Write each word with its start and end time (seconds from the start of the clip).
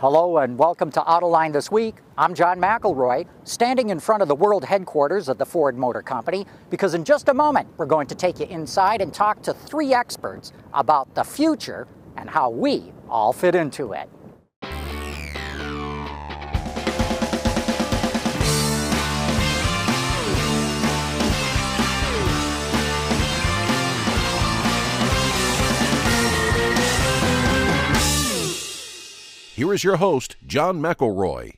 Hello 0.00 0.38
and 0.38 0.58
welcome 0.58 0.90
to 0.92 1.00
Autoline 1.00 1.52
This 1.52 1.70
Week. 1.70 1.96
I'm 2.16 2.34
John 2.34 2.58
McElroy, 2.58 3.26
standing 3.44 3.90
in 3.90 4.00
front 4.00 4.22
of 4.22 4.28
the 4.28 4.34
world 4.34 4.64
headquarters 4.64 5.28
of 5.28 5.36
the 5.36 5.44
Ford 5.44 5.76
Motor 5.76 6.00
Company 6.00 6.46
because 6.70 6.94
in 6.94 7.04
just 7.04 7.28
a 7.28 7.34
moment 7.34 7.68
we're 7.76 7.84
going 7.84 8.06
to 8.06 8.14
take 8.14 8.40
you 8.40 8.46
inside 8.46 9.02
and 9.02 9.12
talk 9.12 9.42
to 9.42 9.52
three 9.52 9.92
experts 9.92 10.54
about 10.72 11.14
the 11.14 11.22
future 11.22 11.86
and 12.16 12.30
how 12.30 12.48
we 12.48 12.94
all 13.10 13.34
fit 13.34 13.54
into 13.54 13.92
it. 13.92 14.08
Here 29.60 29.74
is 29.74 29.84
your 29.84 29.98
host, 29.98 30.36
John 30.46 30.80
McElroy. 30.80 31.52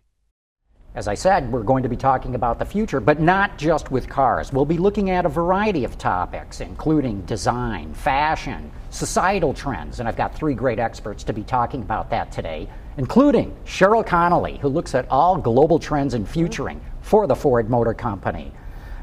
As 0.96 1.06
I 1.06 1.14
said, 1.14 1.52
we're 1.52 1.62
going 1.62 1.84
to 1.84 1.88
be 1.88 1.96
talking 1.96 2.34
about 2.34 2.58
the 2.58 2.64
future, 2.64 2.98
but 2.98 3.20
not 3.20 3.56
just 3.58 3.92
with 3.92 4.08
cars. 4.08 4.52
We'll 4.52 4.64
be 4.64 4.76
looking 4.76 5.10
at 5.10 5.24
a 5.24 5.28
variety 5.28 5.84
of 5.84 5.98
topics, 5.98 6.60
including 6.60 7.20
design, 7.26 7.94
fashion, 7.94 8.72
societal 8.90 9.54
trends, 9.54 10.00
and 10.00 10.08
I've 10.08 10.16
got 10.16 10.34
three 10.34 10.54
great 10.54 10.80
experts 10.80 11.22
to 11.22 11.32
be 11.32 11.44
talking 11.44 11.82
about 11.82 12.10
that 12.10 12.32
today, 12.32 12.68
including 12.96 13.54
Sheryl 13.64 14.04
Connelly, 14.04 14.56
who 14.56 14.68
looks 14.68 14.96
at 14.96 15.08
all 15.08 15.38
global 15.38 15.78
trends 15.78 16.14
in 16.14 16.26
futuring 16.26 16.80
for 17.02 17.28
the 17.28 17.36
Ford 17.36 17.70
Motor 17.70 17.94
Company. 17.94 18.50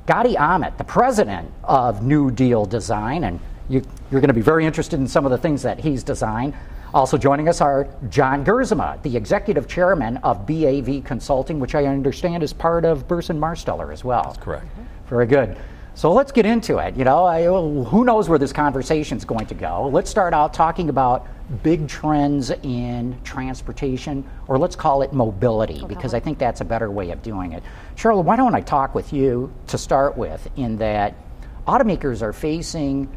Gadi 0.07 0.35
Amit, 0.35 0.77
the 0.77 0.83
president 0.83 1.49
of 1.63 2.03
New 2.03 2.31
Deal 2.31 2.65
Design, 2.65 3.23
and 3.23 3.39
you, 3.69 3.79
are 4.11 4.19
going 4.19 4.27
to 4.27 4.33
be 4.33 4.41
very 4.41 4.65
interested 4.65 4.99
in 4.99 5.07
some 5.07 5.23
of 5.23 5.31
the 5.31 5.37
things 5.37 5.61
that 5.61 5.79
he's 5.79 6.03
designed. 6.03 6.53
Also 6.93 7.17
joining 7.17 7.47
us 7.47 7.61
are 7.61 7.87
John 8.09 8.43
Gerzema, 8.43 9.01
the 9.03 9.15
executive 9.15 9.67
chairman 9.67 10.17
of 10.17 10.47
BAV 10.47 11.03
Consulting, 11.03 11.59
which 11.59 11.75
I 11.75 11.85
understand 11.85 12.41
is 12.41 12.51
part 12.51 12.83
of 12.83 13.07
Burson 13.07 13.39
Marsteller 13.39 13.93
as 13.93 14.03
well. 14.03 14.23
That's 14.23 14.37
correct. 14.37 14.65
Very 15.07 15.27
good. 15.27 15.55
So 15.93 16.13
let's 16.13 16.31
get 16.31 16.45
into 16.45 16.77
it. 16.77 16.95
You 16.95 17.03
know, 17.03 17.25
I, 17.25 17.43
who 17.43 18.05
knows 18.05 18.29
where 18.29 18.39
this 18.39 18.53
conversation 18.53 19.17
is 19.17 19.25
going 19.25 19.47
to 19.47 19.53
go? 19.53 19.87
Let's 19.87 20.09
start 20.09 20.33
out 20.33 20.53
talking 20.53 20.89
about 20.89 21.27
big 21.61 21.87
trends 21.87 22.51
in 22.51 23.19
transportation, 23.23 24.23
or 24.47 24.57
let's 24.57 24.75
call 24.75 25.01
it 25.01 25.13
mobility, 25.13 25.79
okay. 25.79 25.87
because 25.87 26.13
I 26.13 26.19
think 26.19 26.37
that's 26.37 26.61
a 26.61 26.65
better 26.65 26.89
way 26.89 27.11
of 27.11 27.21
doing 27.21 27.51
it. 27.51 27.63
Sheryl, 27.97 28.23
why 28.23 28.35
don't 28.35 28.55
I 28.55 28.61
talk 28.61 28.95
with 28.95 29.11
you 29.11 29.51
to 29.67 29.77
start 29.77 30.17
with, 30.17 30.47
in 30.55 30.77
that 30.77 31.15
automakers 31.67 32.21
are 32.21 32.33
facing 32.33 33.09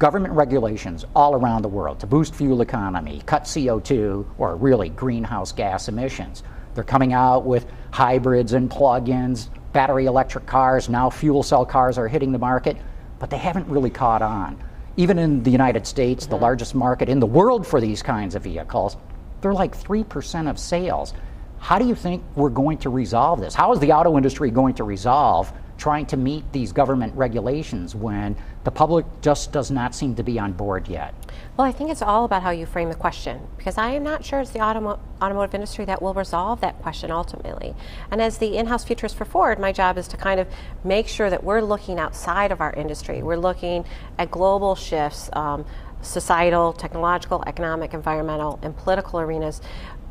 government 0.00 0.32
regulations 0.32 1.04
all 1.14 1.34
around 1.34 1.60
the 1.60 1.68
world 1.68 2.00
to 2.00 2.06
boost 2.06 2.34
fuel 2.34 2.62
economy, 2.62 3.22
cut 3.26 3.44
CO2, 3.44 4.24
or 4.38 4.56
really 4.56 4.88
greenhouse 4.88 5.52
gas 5.52 5.88
emissions. 5.88 6.42
They're 6.74 6.82
coming 6.82 7.12
out 7.12 7.44
with 7.44 7.66
hybrids 7.90 8.54
and 8.54 8.70
plug-ins, 8.70 9.50
battery 9.74 10.06
electric 10.06 10.46
cars, 10.46 10.88
now 10.88 11.10
fuel 11.10 11.42
cell 11.42 11.66
cars 11.66 11.98
are 11.98 12.08
hitting 12.08 12.32
the 12.32 12.38
market, 12.38 12.78
but 13.18 13.28
they 13.28 13.36
haven't 13.36 13.68
really 13.68 13.90
caught 13.90 14.22
on. 14.22 14.58
Even 14.96 15.18
in 15.18 15.42
the 15.42 15.50
United 15.50 15.86
States, 15.86 16.24
the 16.24 16.36
largest 16.36 16.74
market 16.74 17.10
in 17.10 17.20
the 17.20 17.26
world 17.26 17.66
for 17.66 17.78
these 17.78 18.02
kinds 18.02 18.34
of 18.34 18.42
vehicles, 18.42 18.96
they're 19.42 19.52
like 19.52 19.76
3% 19.76 20.48
of 20.48 20.58
sales. 20.58 21.12
How 21.58 21.78
do 21.78 21.86
you 21.86 21.94
think 21.94 22.22
we're 22.36 22.48
going 22.48 22.78
to 22.78 22.88
resolve 22.88 23.38
this? 23.38 23.54
How 23.54 23.70
is 23.74 23.80
the 23.80 23.92
auto 23.92 24.16
industry 24.16 24.50
going 24.50 24.74
to 24.76 24.84
resolve 24.84 25.52
trying 25.80 26.04
to 26.04 26.16
meet 26.16 26.44
these 26.52 26.72
government 26.72 27.16
regulations 27.16 27.94
when 27.94 28.36
the 28.64 28.70
public 28.70 29.06
just 29.22 29.50
does 29.50 29.70
not 29.70 29.94
seem 29.94 30.14
to 30.14 30.22
be 30.22 30.38
on 30.38 30.52
board 30.52 30.86
yet? 30.86 31.14
Well, 31.56 31.66
I 31.66 31.72
think 31.72 31.90
it's 31.90 32.02
all 32.02 32.26
about 32.26 32.42
how 32.42 32.50
you 32.50 32.66
frame 32.66 32.90
the 32.90 32.94
question 32.94 33.40
because 33.56 33.78
I 33.78 33.92
am 33.92 34.02
not 34.02 34.22
sure 34.22 34.40
it's 34.40 34.50
the 34.50 34.58
automo- 34.58 35.00
automotive 35.22 35.54
industry 35.54 35.86
that 35.86 36.02
will 36.02 36.12
resolve 36.12 36.60
that 36.60 36.80
question 36.82 37.10
ultimately. 37.10 37.74
And 38.10 38.20
as 38.20 38.38
the 38.38 38.58
in 38.58 38.66
house 38.66 38.84
futurist 38.84 39.16
for 39.16 39.24
Ford, 39.24 39.58
my 39.58 39.72
job 39.72 39.96
is 39.96 40.06
to 40.08 40.18
kind 40.18 40.38
of 40.38 40.46
make 40.84 41.08
sure 41.08 41.30
that 41.30 41.42
we're 41.42 41.62
looking 41.62 41.98
outside 41.98 42.52
of 42.52 42.60
our 42.60 42.72
industry. 42.74 43.22
We're 43.22 43.36
looking 43.36 43.86
at 44.18 44.30
global 44.30 44.74
shifts. 44.74 45.30
Um, 45.32 45.64
societal, 46.02 46.72
technological, 46.72 47.44
economic, 47.46 47.92
environmental, 47.92 48.58
and 48.62 48.76
political 48.76 49.20
arenas 49.20 49.60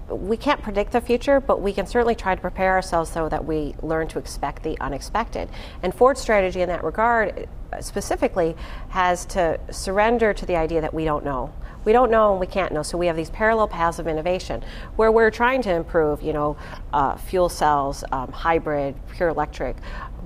we 0.09 0.37
can't 0.37 0.61
predict 0.61 0.91
the 0.91 1.01
future, 1.01 1.39
but 1.39 1.61
we 1.61 1.73
can 1.73 1.85
certainly 1.85 2.15
try 2.15 2.35
to 2.35 2.41
prepare 2.41 2.73
ourselves 2.73 3.11
so 3.11 3.29
that 3.29 3.45
we 3.45 3.75
learn 3.81 4.07
to 4.09 4.19
expect 4.19 4.63
the 4.63 4.77
unexpected. 4.79 5.49
And 5.83 5.93
Ford's 5.93 6.19
strategy 6.21 6.61
in 6.61 6.69
that 6.69 6.83
regard 6.83 7.47
specifically 7.81 8.55
has 8.89 9.25
to 9.27 9.59
surrender 9.71 10.33
to 10.33 10.45
the 10.45 10.55
idea 10.55 10.81
that 10.81 10.93
we 10.93 11.05
don't 11.05 11.23
know. 11.23 11.53
We 11.85 11.93
don't 11.93 12.11
know 12.11 12.31
and 12.31 12.39
we 12.39 12.47
can't 12.47 12.73
know. 12.73 12.83
So 12.83 12.97
we 12.97 13.07
have 13.07 13.15
these 13.15 13.29
parallel 13.29 13.67
paths 13.67 13.99
of 13.99 14.07
innovation 14.07 14.63
where 14.95 15.11
we're 15.11 15.31
trying 15.31 15.61
to 15.63 15.73
improve, 15.73 16.21
you 16.21 16.33
know, 16.33 16.57
uh, 16.91 17.15
fuel 17.15 17.49
cells, 17.49 18.03
um, 18.11 18.31
hybrid, 18.31 18.95
pure 19.15 19.29
electric. 19.29 19.77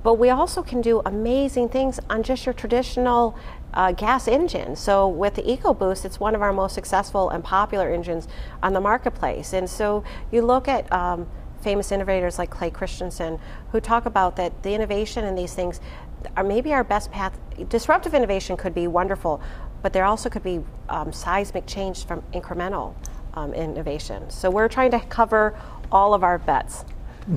But 0.01 0.15
we 0.15 0.29
also 0.29 0.63
can 0.63 0.81
do 0.81 1.01
amazing 1.05 1.69
things 1.69 1.99
on 2.09 2.23
just 2.23 2.45
your 2.45 2.53
traditional 2.53 3.37
uh, 3.73 3.91
gas 3.91 4.27
engine. 4.27 4.75
So 4.75 5.07
with 5.07 5.35
the 5.35 5.43
EcoBoost, 5.43 6.05
it's 6.05 6.19
one 6.19 6.35
of 6.35 6.41
our 6.41 6.53
most 6.53 6.73
successful 6.75 7.29
and 7.29 7.43
popular 7.43 7.91
engines 7.91 8.27
on 8.61 8.73
the 8.73 8.81
marketplace. 8.81 9.53
And 9.53 9.69
so 9.69 10.03
you 10.31 10.41
look 10.41 10.67
at 10.67 10.91
um, 10.91 11.27
famous 11.61 11.91
innovators 11.91 12.37
like 12.37 12.49
Clay 12.49 12.69
Christensen 12.69 13.39
who 13.71 13.79
talk 13.79 14.05
about 14.05 14.35
that 14.35 14.63
the 14.63 14.73
innovation 14.73 15.23
in 15.23 15.35
these 15.35 15.53
things 15.53 15.79
are 16.35 16.43
maybe 16.43 16.73
our 16.73 16.83
best 16.83 17.11
path. 17.11 17.37
Disruptive 17.69 18.13
innovation 18.13 18.57
could 18.57 18.73
be 18.73 18.87
wonderful, 18.87 19.41
but 19.81 19.93
there 19.93 20.05
also 20.05 20.29
could 20.29 20.43
be 20.43 20.61
um, 20.89 21.11
seismic 21.11 21.65
change 21.65 22.05
from 22.05 22.21
incremental 22.33 22.95
um, 23.33 23.53
innovation. 23.53 24.29
So 24.29 24.49
we're 24.49 24.67
trying 24.67 24.91
to 24.91 24.99
cover 24.99 25.57
all 25.91 26.13
of 26.13 26.23
our 26.23 26.37
bets. 26.37 26.85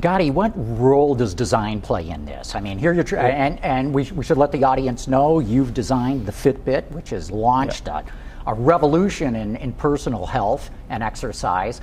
Gadi, 0.01 0.31
what 0.31 0.53
role 0.57 1.15
does 1.15 1.33
design 1.33 1.81
play 1.81 2.09
in 2.09 2.25
this? 2.25 2.57
I 2.57 2.61
mean, 2.61 2.77
here 2.77 2.93
you're, 2.93 3.05
tr- 3.05 3.19
and, 3.19 3.63
and 3.65 3.95
we, 3.95 4.05
sh- 4.05 4.13
we 4.13 4.25
should 4.25 4.37
let 4.37 4.51
the 4.51 4.65
audience 4.65 5.07
know 5.07 5.39
you've 5.39 5.75
designed 5.75 6.27
the 6.27 6.33
Fitbit, 6.33 6.91
which 6.91 7.11
has 7.11 7.31
launched 7.31 7.87
a, 7.87 8.05
a 8.49 8.55
revolution 8.55 9.37
in, 9.37 9.55
in 9.57 9.73
personal 9.73 10.27
health 10.27 10.71
and 10.91 11.05
exercise. 11.05 11.81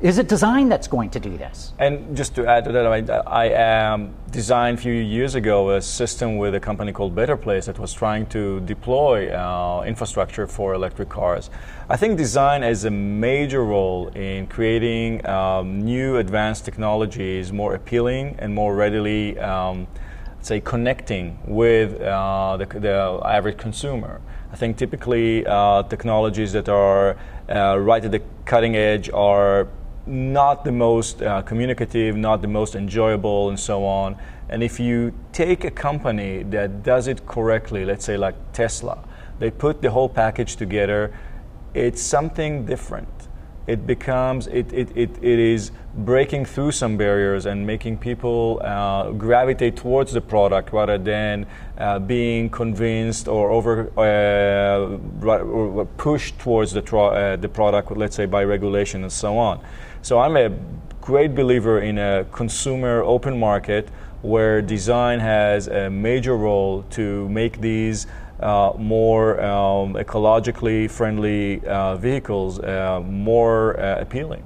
Is 0.00 0.16
it 0.16 0.28
design 0.28 0.70
that's 0.70 0.88
going 0.88 1.10
to 1.10 1.20
do 1.20 1.36
this? 1.36 1.74
And 1.78 2.16
just 2.16 2.34
to 2.36 2.46
add 2.46 2.64
to 2.64 2.72
that, 2.72 2.86
I, 2.86 3.50
I 3.50 3.92
um, 3.92 4.14
designed 4.30 4.78
a 4.78 4.80
few 4.80 4.94
years 4.94 5.34
ago 5.34 5.72
a 5.72 5.82
system 5.82 6.38
with 6.38 6.54
a 6.54 6.60
company 6.60 6.90
called 6.90 7.14
Better 7.14 7.36
Place 7.36 7.66
that 7.66 7.78
was 7.78 7.92
trying 7.92 8.24
to 8.28 8.60
deploy 8.60 9.28
uh, 9.28 9.84
infrastructure 9.86 10.46
for 10.46 10.72
electric 10.72 11.10
cars. 11.10 11.50
I 11.90 11.98
think 11.98 12.16
design 12.16 12.62
has 12.62 12.86
a 12.86 12.90
major 12.90 13.62
role 13.62 14.08
in 14.14 14.46
creating 14.46 15.26
um, 15.26 15.82
new 15.82 16.16
advanced 16.16 16.64
technologies 16.64 17.52
more 17.52 17.74
appealing 17.74 18.36
and 18.38 18.54
more 18.54 18.74
readily, 18.74 19.38
um, 19.38 19.86
say, 20.40 20.62
connecting 20.62 21.38
with 21.44 22.00
uh, 22.00 22.56
the, 22.56 22.64
the, 22.64 23.20
average 23.26 23.58
consumer. 23.58 24.22
I 24.50 24.56
think 24.56 24.78
typically 24.78 25.44
uh, 25.46 25.82
technologies 25.82 26.52
that 26.52 26.70
are 26.70 27.18
uh, 27.50 27.78
right 27.78 28.02
at 28.02 28.12
the 28.12 28.22
cutting 28.46 28.76
edge 28.76 29.10
are 29.10 29.68
not 30.10 30.64
the 30.64 30.72
most 30.72 31.22
uh, 31.22 31.42
communicative, 31.42 32.16
not 32.16 32.42
the 32.42 32.48
most 32.48 32.74
enjoyable, 32.74 33.48
and 33.48 33.58
so 33.58 33.84
on. 33.84 34.16
And 34.48 34.62
if 34.62 34.80
you 34.80 35.14
take 35.32 35.64
a 35.64 35.70
company 35.70 36.42
that 36.44 36.82
does 36.82 37.06
it 37.06 37.26
correctly, 37.26 37.84
let's 37.84 38.04
say 38.04 38.16
like 38.16 38.34
Tesla, 38.52 38.98
they 39.38 39.50
put 39.50 39.80
the 39.80 39.90
whole 39.90 40.08
package 40.08 40.56
together, 40.56 41.14
it's 41.72 42.02
something 42.02 42.66
different. 42.66 43.08
It 43.66 43.86
becomes, 43.86 44.48
it, 44.48 44.72
it, 44.72 44.90
it, 44.96 45.10
it 45.22 45.38
is 45.38 45.70
breaking 45.94 46.44
through 46.44 46.72
some 46.72 46.96
barriers 46.96 47.46
and 47.46 47.64
making 47.64 47.98
people 47.98 48.60
uh, 48.64 49.10
gravitate 49.12 49.76
towards 49.76 50.12
the 50.12 50.20
product 50.20 50.72
rather 50.72 50.98
than 50.98 51.46
uh, 51.78 52.00
being 52.00 52.50
convinced 52.50 53.28
or 53.28 53.50
over 53.50 53.90
uh, 53.96 54.96
pushed 55.96 56.38
towards 56.38 56.72
the, 56.72 56.96
uh, 56.96 57.36
the 57.36 57.48
product, 57.48 57.96
let's 57.96 58.16
say 58.16 58.26
by 58.26 58.44
regulation 58.44 59.02
and 59.02 59.12
so 59.12 59.36
on. 59.38 59.60
So 60.02 60.18
I'm 60.18 60.36
a 60.36 60.50
great 61.00 61.34
believer 61.34 61.80
in 61.80 61.98
a 61.98 62.24
consumer 62.32 63.02
open 63.02 63.38
market 63.38 63.88
where 64.22 64.60
design 64.60 65.18
has 65.20 65.68
a 65.68 65.88
major 65.88 66.36
role 66.36 66.84
to 66.90 67.28
make 67.28 67.60
these 67.60 68.06
uh, 68.40 68.72
more 68.78 69.40
um, 69.40 69.94
ecologically 69.94 70.90
friendly 70.90 71.64
uh, 71.66 71.96
vehicles 71.96 72.58
uh, 72.60 73.00
more 73.04 73.78
uh, 73.78 74.00
appealing. 74.00 74.42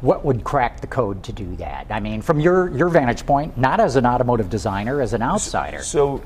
What 0.00 0.24
would 0.24 0.44
crack 0.44 0.80
the 0.80 0.86
code 0.86 1.24
to 1.24 1.32
do 1.32 1.56
that? 1.56 1.86
I 1.90 1.98
mean, 1.98 2.22
from 2.22 2.38
your, 2.38 2.68
your 2.76 2.88
vantage 2.88 3.26
point, 3.26 3.58
not 3.58 3.80
as 3.80 3.96
an 3.96 4.06
automotive 4.06 4.48
designer, 4.48 5.00
as 5.00 5.12
an 5.12 5.22
outsider. 5.22 5.82
So, 5.82 6.22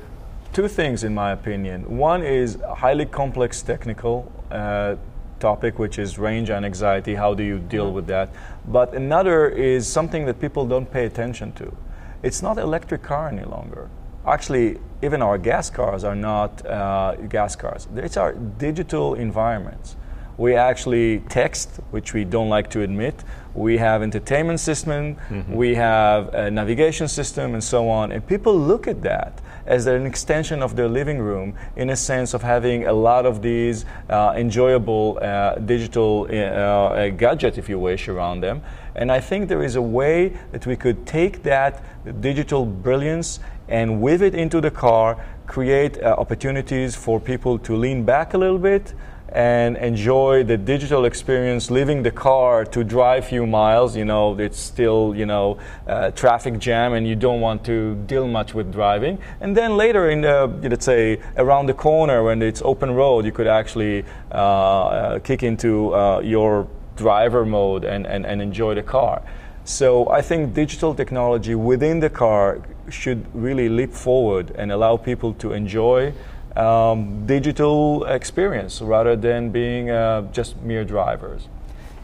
two 0.53 0.67
things 0.67 1.03
in 1.03 1.13
my 1.13 1.31
opinion. 1.31 1.97
One 1.97 2.23
is 2.23 2.55
a 2.61 2.75
highly 2.75 3.05
complex 3.05 3.61
technical 3.61 4.31
uh, 4.51 4.95
topic, 5.39 5.79
which 5.79 5.97
is 5.99 6.19
range 6.19 6.49
and 6.49 6.65
anxiety. 6.65 7.15
How 7.15 7.33
do 7.33 7.43
you 7.43 7.59
deal 7.59 7.91
with 7.91 8.07
that? 8.07 8.29
But 8.67 8.93
another 8.93 9.49
is 9.49 9.87
something 9.87 10.25
that 10.25 10.39
people 10.39 10.65
don't 10.65 10.89
pay 10.89 11.05
attention 11.05 11.51
to. 11.53 11.75
It's 12.21 12.41
not 12.41 12.57
electric 12.57 13.01
car 13.01 13.27
any 13.27 13.43
longer. 13.43 13.89
Actually, 14.25 14.79
even 15.01 15.21
our 15.21 15.37
gas 15.37 15.69
cars 15.69 16.05
are 16.05 16.15
not 16.15 16.65
uh, 16.65 17.15
gas 17.27 17.55
cars. 17.55 17.87
It's 17.95 18.15
our 18.15 18.33
digital 18.33 19.15
environments 19.15 19.97
We 20.37 20.55
actually 20.55 21.19
text, 21.29 21.79
which 21.91 22.13
we 22.13 22.23
don't 22.25 22.49
like 22.49 22.69
to 22.71 22.81
admit. 22.81 23.23
We 23.53 23.77
have 23.77 24.01
entertainment 24.01 24.59
system, 24.59 25.15
mm-hmm. 25.29 25.53
we 25.53 25.75
have 25.75 26.33
a 26.33 26.49
navigation 26.49 27.07
system, 27.07 27.53
and 27.53 27.63
so 27.63 27.87
on. 27.87 28.11
And 28.11 28.25
people 28.25 28.57
look 28.57 28.87
at 28.87 29.01
that 29.03 29.41
as 29.65 29.87
an 29.87 30.05
extension 30.05 30.61
of 30.61 30.75
their 30.75 30.87
living 30.87 31.19
room 31.19 31.55
in 31.75 31.89
a 31.89 31.95
sense 31.95 32.33
of 32.33 32.41
having 32.41 32.87
a 32.87 32.93
lot 32.93 33.25
of 33.25 33.41
these 33.41 33.85
uh, 34.09 34.33
enjoyable 34.35 35.19
uh, 35.21 35.55
digital 35.55 36.27
uh, 36.29 36.33
uh 36.33 37.09
gadgets, 37.09 37.57
if 37.57 37.69
you 37.69 37.79
wish, 37.79 38.07
around 38.07 38.41
them. 38.41 38.61
And 38.95 39.11
I 39.11 39.19
think 39.19 39.49
there 39.49 39.63
is 39.63 39.75
a 39.75 39.81
way 39.81 40.37
that 40.51 40.65
we 40.65 40.75
could 40.75 41.05
take 41.05 41.43
that 41.43 41.83
digital 42.21 42.65
brilliance 42.65 43.39
and 43.67 44.01
weave 44.01 44.21
it 44.21 44.35
into 44.35 44.61
the 44.61 44.71
car, 44.71 45.17
create 45.47 45.97
uh, 46.01 46.15
opportunities 46.17 46.95
for 46.95 47.19
people 47.19 47.57
to 47.59 47.75
lean 47.75 48.03
back 48.03 48.33
a 48.33 48.37
little 48.37 48.59
bit 48.59 48.93
and 49.33 49.77
enjoy 49.77 50.43
the 50.43 50.57
digital 50.57 51.05
experience, 51.05 51.71
leaving 51.71 52.03
the 52.03 52.11
car 52.11 52.63
to 52.65 52.83
drive 52.83 53.23
a 53.23 53.27
few 53.27 53.47
miles. 53.47 53.97
You 53.97 54.05
know, 54.05 54.39
it's 54.39 54.59
still, 54.59 55.15
you 55.15 55.25
know, 55.25 55.57
uh, 55.87 56.11
traffic 56.11 56.59
jam 56.59 56.93
and 56.93 57.07
you 57.07 57.15
don't 57.15 57.41
want 57.41 57.65
to 57.65 57.95
deal 58.05 58.27
much 58.27 58.53
with 58.53 58.71
driving. 58.71 59.17
And 59.41 59.57
then 59.57 59.75
later 59.75 60.09
in 60.11 60.21
the, 60.21 60.47
let's 60.61 60.85
say, 60.85 61.19
around 61.35 61.65
the 61.65 61.73
corner 61.73 62.23
when 62.23 62.43
it's 62.43 62.61
open 62.61 62.91
road, 62.91 63.25
you 63.25 63.31
could 63.31 63.47
actually 63.47 64.05
uh, 64.31 64.35
uh, 64.35 65.19
kick 65.19 65.41
into 65.41 65.95
uh, 65.95 66.19
your 66.19 66.67
driver 66.95 67.43
mode 67.43 67.85
and, 67.85 68.05
and, 68.05 68.27
and 68.27 68.39
enjoy 68.39 68.75
the 68.75 68.83
car. 68.83 69.23
So 69.65 70.09
I 70.09 70.21
think 70.21 70.53
digital 70.53 70.93
technology 70.93 71.55
within 71.55 72.01
the 72.01 72.09
car 72.09 72.61
should 72.89 73.25
really 73.33 73.67
leap 73.69 73.93
forward 73.93 74.51
and 74.57 74.71
allow 74.71 74.97
people 74.97 75.33
to 75.35 75.53
enjoy 75.53 76.13
um, 76.57 77.25
digital 77.25 78.05
experience 78.05 78.81
rather 78.81 79.15
than 79.15 79.49
being 79.49 79.89
uh, 79.89 80.21
just 80.31 80.57
mere 80.61 80.85
drivers. 80.85 81.47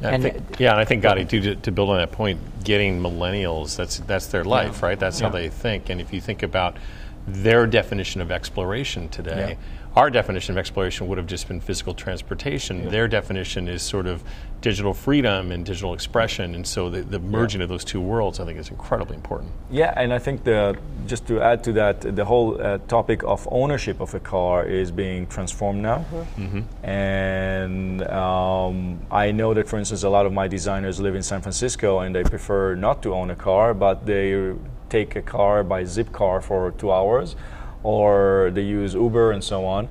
Yeah, 0.01 0.09
and 0.09 0.23
think, 0.23 0.59
yeah, 0.59 0.71
and 0.71 0.79
I 0.79 0.85
think 0.85 1.03
Gadi, 1.03 1.25
to, 1.25 1.55
to 1.55 1.71
build 1.71 1.89
on 1.89 1.97
that 1.97 2.11
point, 2.11 2.39
getting 2.63 3.01
millennials, 3.01 3.75
that's 3.75 3.99
that's 3.99 4.27
their 4.27 4.45
life, 4.45 4.79
yeah. 4.79 4.87
right? 4.87 4.99
That's 4.99 5.19
yeah. 5.19 5.27
how 5.27 5.33
they 5.33 5.49
think. 5.49 5.89
And 5.89 5.99
if 5.99 6.13
you 6.13 6.21
think 6.21 6.41
about 6.41 6.77
their 7.27 7.67
definition 7.67 8.21
of 8.21 8.31
exploration 8.31 9.09
today, 9.09 9.57
yeah 9.59 9.78
our 9.99 10.09
definition 10.09 10.53
of 10.53 10.57
exploration 10.57 11.09
would 11.09 11.17
have 11.17 11.27
just 11.27 11.49
been 11.49 11.59
physical 11.59 11.93
transportation. 11.93 12.83
Yeah. 12.83 12.89
Their 12.89 13.07
definition 13.09 13.67
is 13.67 13.81
sort 13.81 14.07
of 14.07 14.23
digital 14.61 14.93
freedom 14.93 15.51
and 15.51 15.65
digital 15.65 15.93
expression, 15.93 16.55
and 16.55 16.65
so 16.65 16.89
the, 16.89 17.01
the 17.01 17.19
merging 17.19 17.59
yeah. 17.59 17.63
of 17.65 17.69
those 17.69 17.83
two 17.83 17.99
worlds, 17.99 18.39
I 18.39 18.45
think, 18.45 18.57
is 18.59 18.69
incredibly 18.69 19.17
important. 19.17 19.51
Yeah, 19.69 19.93
and 19.97 20.13
I 20.13 20.19
think 20.19 20.45
the 20.45 20.77
just 21.05 21.27
to 21.27 21.41
add 21.41 21.65
to 21.65 21.73
that, 21.73 22.15
the 22.15 22.23
whole 22.23 22.49
uh, 22.61 22.77
topic 22.87 23.23
of 23.23 23.45
ownership 23.51 23.99
of 23.99 24.13
a 24.13 24.21
car 24.21 24.65
is 24.65 24.89
being 24.89 25.27
transformed 25.27 25.81
now, 25.81 25.97
mm-hmm. 25.97 26.43
Mm-hmm. 26.45 26.85
and 26.85 28.01
um, 28.07 29.01
I 29.11 29.31
know 29.31 29.53
that, 29.53 29.67
for 29.67 29.77
instance, 29.77 30.03
a 30.03 30.09
lot 30.09 30.25
of 30.25 30.31
my 30.31 30.47
designers 30.47 31.01
live 31.01 31.15
in 31.15 31.23
San 31.23 31.41
Francisco 31.41 31.99
and 31.99 32.15
they 32.15 32.23
prefer 32.23 32.73
not 32.75 33.03
to 33.03 33.13
own 33.13 33.31
a 33.31 33.35
car, 33.35 33.73
but 33.73 34.05
they 34.05 34.53
take 34.89 35.17
a 35.17 35.21
car 35.21 35.63
by 35.63 35.83
Zipcar 35.83 36.41
for 36.41 36.71
two 36.71 36.91
hours 36.91 37.35
or 37.83 38.51
they 38.53 38.63
use 38.63 38.93
Uber 38.93 39.31
and 39.31 39.43
so 39.43 39.65
on. 39.65 39.89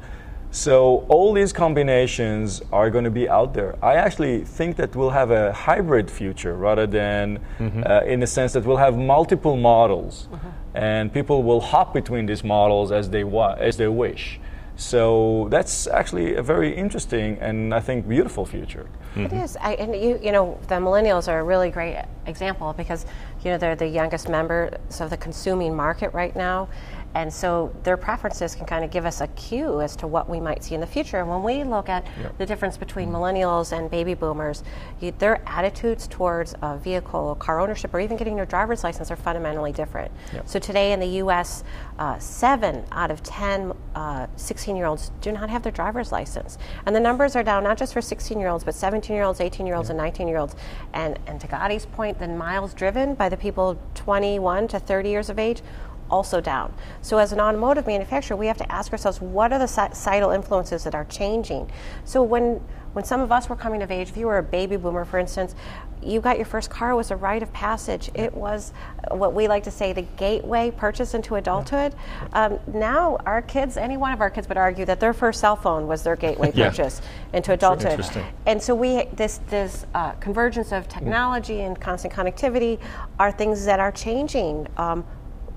So 0.50 1.04
all 1.08 1.34
these 1.34 1.52
combinations 1.52 2.62
are 2.72 2.88
going 2.90 3.04
to 3.04 3.10
be 3.10 3.28
out 3.28 3.52
there. 3.52 3.76
I 3.84 3.96
actually 3.96 4.44
think 4.44 4.76
that 4.76 4.96
we'll 4.96 5.10
have 5.10 5.30
a 5.30 5.52
hybrid 5.52 6.10
future 6.10 6.56
rather 6.56 6.86
than 6.86 7.40
mm-hmm. 7.58 7.82
uh, 7.84 8.00
in 8.00 8.20
the 8.20 8.26
sense 8.26 8.54
that 8.54 8.64
we'll 8.64 8.78
have 8.78 8.96
multiple 8.96 9.56
models, 9.58 10.28
mm-hmm. 10.32 10.48
and 10.74 11.12
people 11.12 11.42
will 11.42 11.60
hop 11.60 11.92
between 11.92 12.24
these 12.24 12.42
models 12.42 12.92
as 12.92 13.10
they 13.10 13.24
wa- 13.24 13.56
as 13.58 13.76
they 13.76 13.88
wish. 13.88 14.40
So 14.76 15.48
that's 15.50 15.88
actually 15.88 16.36
a 16.36 16.42
very 16.42 16.74
interesting 16.74 17.36
and 17.40 17.74
I 17.74 17.80
think 17.80 18.08
beautiful 18.08 18.46
future. 18.46 18.86
Mm-hmm. 19.16 19.26
It 19.26 19.32
is, 19.32 19.56
I, 19.56 19.74
and 19.74 19.94
you 19.94 20.18
you 20.22 20.32
know 20.32 20.56
the 20.68 20.76
millennials 20.76 21.28
are 21.28 21.40
a 21.40 21.44
really 21.44 21.70
great 21.70 22.04
example 22.26 22.72
because 22.72 23.04
you 23.44 23.50
know 23.50 23.58
they're 23.58 23.76
the 23.76 23.88
youngest 23.88 24.28
members 24.28 25.00
of 25.00 25.10
the 25.10 25.16
consuming 25.16 25.74
market 25.74 26.14
right 26.14 26.34
now 26.34 26.68
and 27.14 27.32
so 27.32 27.74
their 27.82 27.96
preferences 27.96 28.54
can 28.54 28.66
kind 28.66 28.84
of 28.84 28.90
give 28.90 29.06
us 29.06 29.20
a 29.20 29.26
cue 29.28 29.80
as 29.80 29.96
to 29.96 30.06
what 30.06 30.28
we 30.28 30.40
might 30.40 30.62
see 30.62 30.74
in 30.74 30.80
the 30.80 30.86
future. 30.86 31.18
And 31.18 31.28
when 31.28 31.42
we 31.42 31.64
look 31.64 31.88
at 31.88 32.06
yep. 32.20 32.36
the 32.38 32.46
difference 32.46 32.76
between 32.76 33.08
millennials 33.08 33.76
and 33.76 33.90
baby 33.90 34.14
boomers, 34.14 34.62
you, 35.00 35.12
their 35.18 35.40
attitudes 35.46 36.06
towards 36.06 36.54
a 36.62 36.76
vehicle, 36.76 37.34
car 37.36 37.60
ownership, 37.60 37.94
or 37.94 38.00
even 38.00 38.16
getting 38.16 38.36
your 38.36 38.46
driver's 38.46 38.84
license 38.84 39.10
are 39.10 39.16
fundamentally 39.16 39.72
different. 39.72 40.12
Yep. 40.32 40.48
So 40.48 40.58
today 40.58 40.92
in 40.92 41.00
the 41.00 41.06
U.S., 41.06 41.64
uh, 41.98 42.18
seven 42.18 42.84
out 42.92 43.10
of 43.10 43.22
10 43.22 43.72
uh, 43.94 44.26
16 44.36 44.76
year 44.76 44.86
olds 44.86 45.10
do 45.20 45.32
not 45.32 45.50
have 45.50 45.62
their 45.62 45.72
driver's 45.72 46.12
license. 46.12 46.58
And 46.86 46.94
the 46.94 47.00
numbers 47.00 47.34
are 47.34 47.42
down 47.42 47.64
not 47.64 47.78
just 47.78 47.92
for 47.92 48.00
16 48.00 48.38
year 48.38 48.48
olds, 48.48 48.64
but 48.64 48.74
17 48.74 49.14
year 49.14 49.24
olds, 49.24 49.40
18 49.40 49.66
year 49.66 49.74
olds, 49.74 49.88
yep. 49.88 49.92
and 49.92 49.98
19 49.98 50.28
year 50.28 50.38
olds. 50.38 50.54
And, 50.92 51.18
and 51.26 51.40
to 51.40 51.48
Gadi's 51.48 51.86
point, 51.86 52.18
the 52.18 52.28
miles 52.28 52.74
driven 52.74 53.14
by 53.14 53.28
the 53.28 53.36
people 53.36 53.78
21 53.94 54.68
to 54.68 54.78
30 54.78 55.08
years 55.08 55.30
of 55.30 55.38
age 55.38 55.62
also 56.10 56.40
down. 56.40 56.72
So, 57.02 57.18
as 57.18 57.32
an 57.32 57.40
automotive 57.40 57.86
manufacturer, 57.86 58.36
we 58.36 58.46
have 58.46 58.58
to 58.58 58.72
ask 58.72 58.92
ourselves 58.92 59.20
what 59.20 59.52
are 59.52 59.58
the 59.58 59.66
societal 59.66 60.30
influences 60.30 60.84
that 60.84 60.94
are 60.94 61.04
changing. 61.06 61.70
So, 62.04 62.22
when 62.22 62.60
when 62.92 63.04
some 63.04 63.20
of 63.20 63.30
us 63.30 63.48
were 63.48 63.56
coming 63.56 63.82
of 63.82 63.90
age, 63.90 64.08
if 64.08 64.16
you 64.16 64.26
were 64.26 64.38
a 64.38 64.42
baby 64.42 64.76
boomer, 64.76 65.04
for 65.04 65.18
instance, 65.18 65.54
you 66.02 66.20
got 66.20 66.36
your 66.36 66.46
first 66.46 66.70
car 66.70 66.94
was 66.94 67.10
a 67.10 67.16
rite 67.16 67.42
of 67.42 67.52
passage. 67.52 68.10
It 68.14 68.32
was 68.32 68.72
what 69.10 69.34
we 69.34 69.48
like 69.48 69.64
to 69.64 69.70
say 69.70 69.92
the 69.92 70.02
gateway 70.02 70.70
purchase 70.70 71.14
into 71.14 71.34
adulthood. 71.34 71.94
Um, 72.32 72.58
now, 72.72 73.18
our 73.26 73.42
kids, 73.42 73.76
any 73.76 73.96
one 73.96 74.12
of 74.12 74.20
our 74.20 74.30
kids 74.30 74.48
would 74.48 74.58
argue 74.58 74.84
that 74.84 75.00
their 75.00 75.12
first 75.12 75.40
cell 75.40 75.56
phone 75.56 75.86
was 75.86 76.02
their 76.02 76.16
gateway 76.16 76.52
yeah. 76.54 76.68
purchase 76.68 77.02
into 77.32 77.52
adulthood. 77.52 78.00
And 78.46 78.62
so 78.62 78.74
we 78.74 79.04
this 79.12 79.40
this 79.48 79.86
uh, 79.94 80.12
convergence 80.12 80.72
of 80.72 80.88
technology 80.88 81.60
and 81.62 81.78
constant 81.80 82.12
connectivity 82.12 82.78
are 83.18 83.32
things 83.32 83.64
that 83.64 83.80
are 83.80 83.92
changing. 83.92 84.66
Um, 84.76 85.04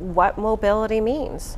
what 0.02 0.38
mobility 0.38 1.00
means. 1.00 1.58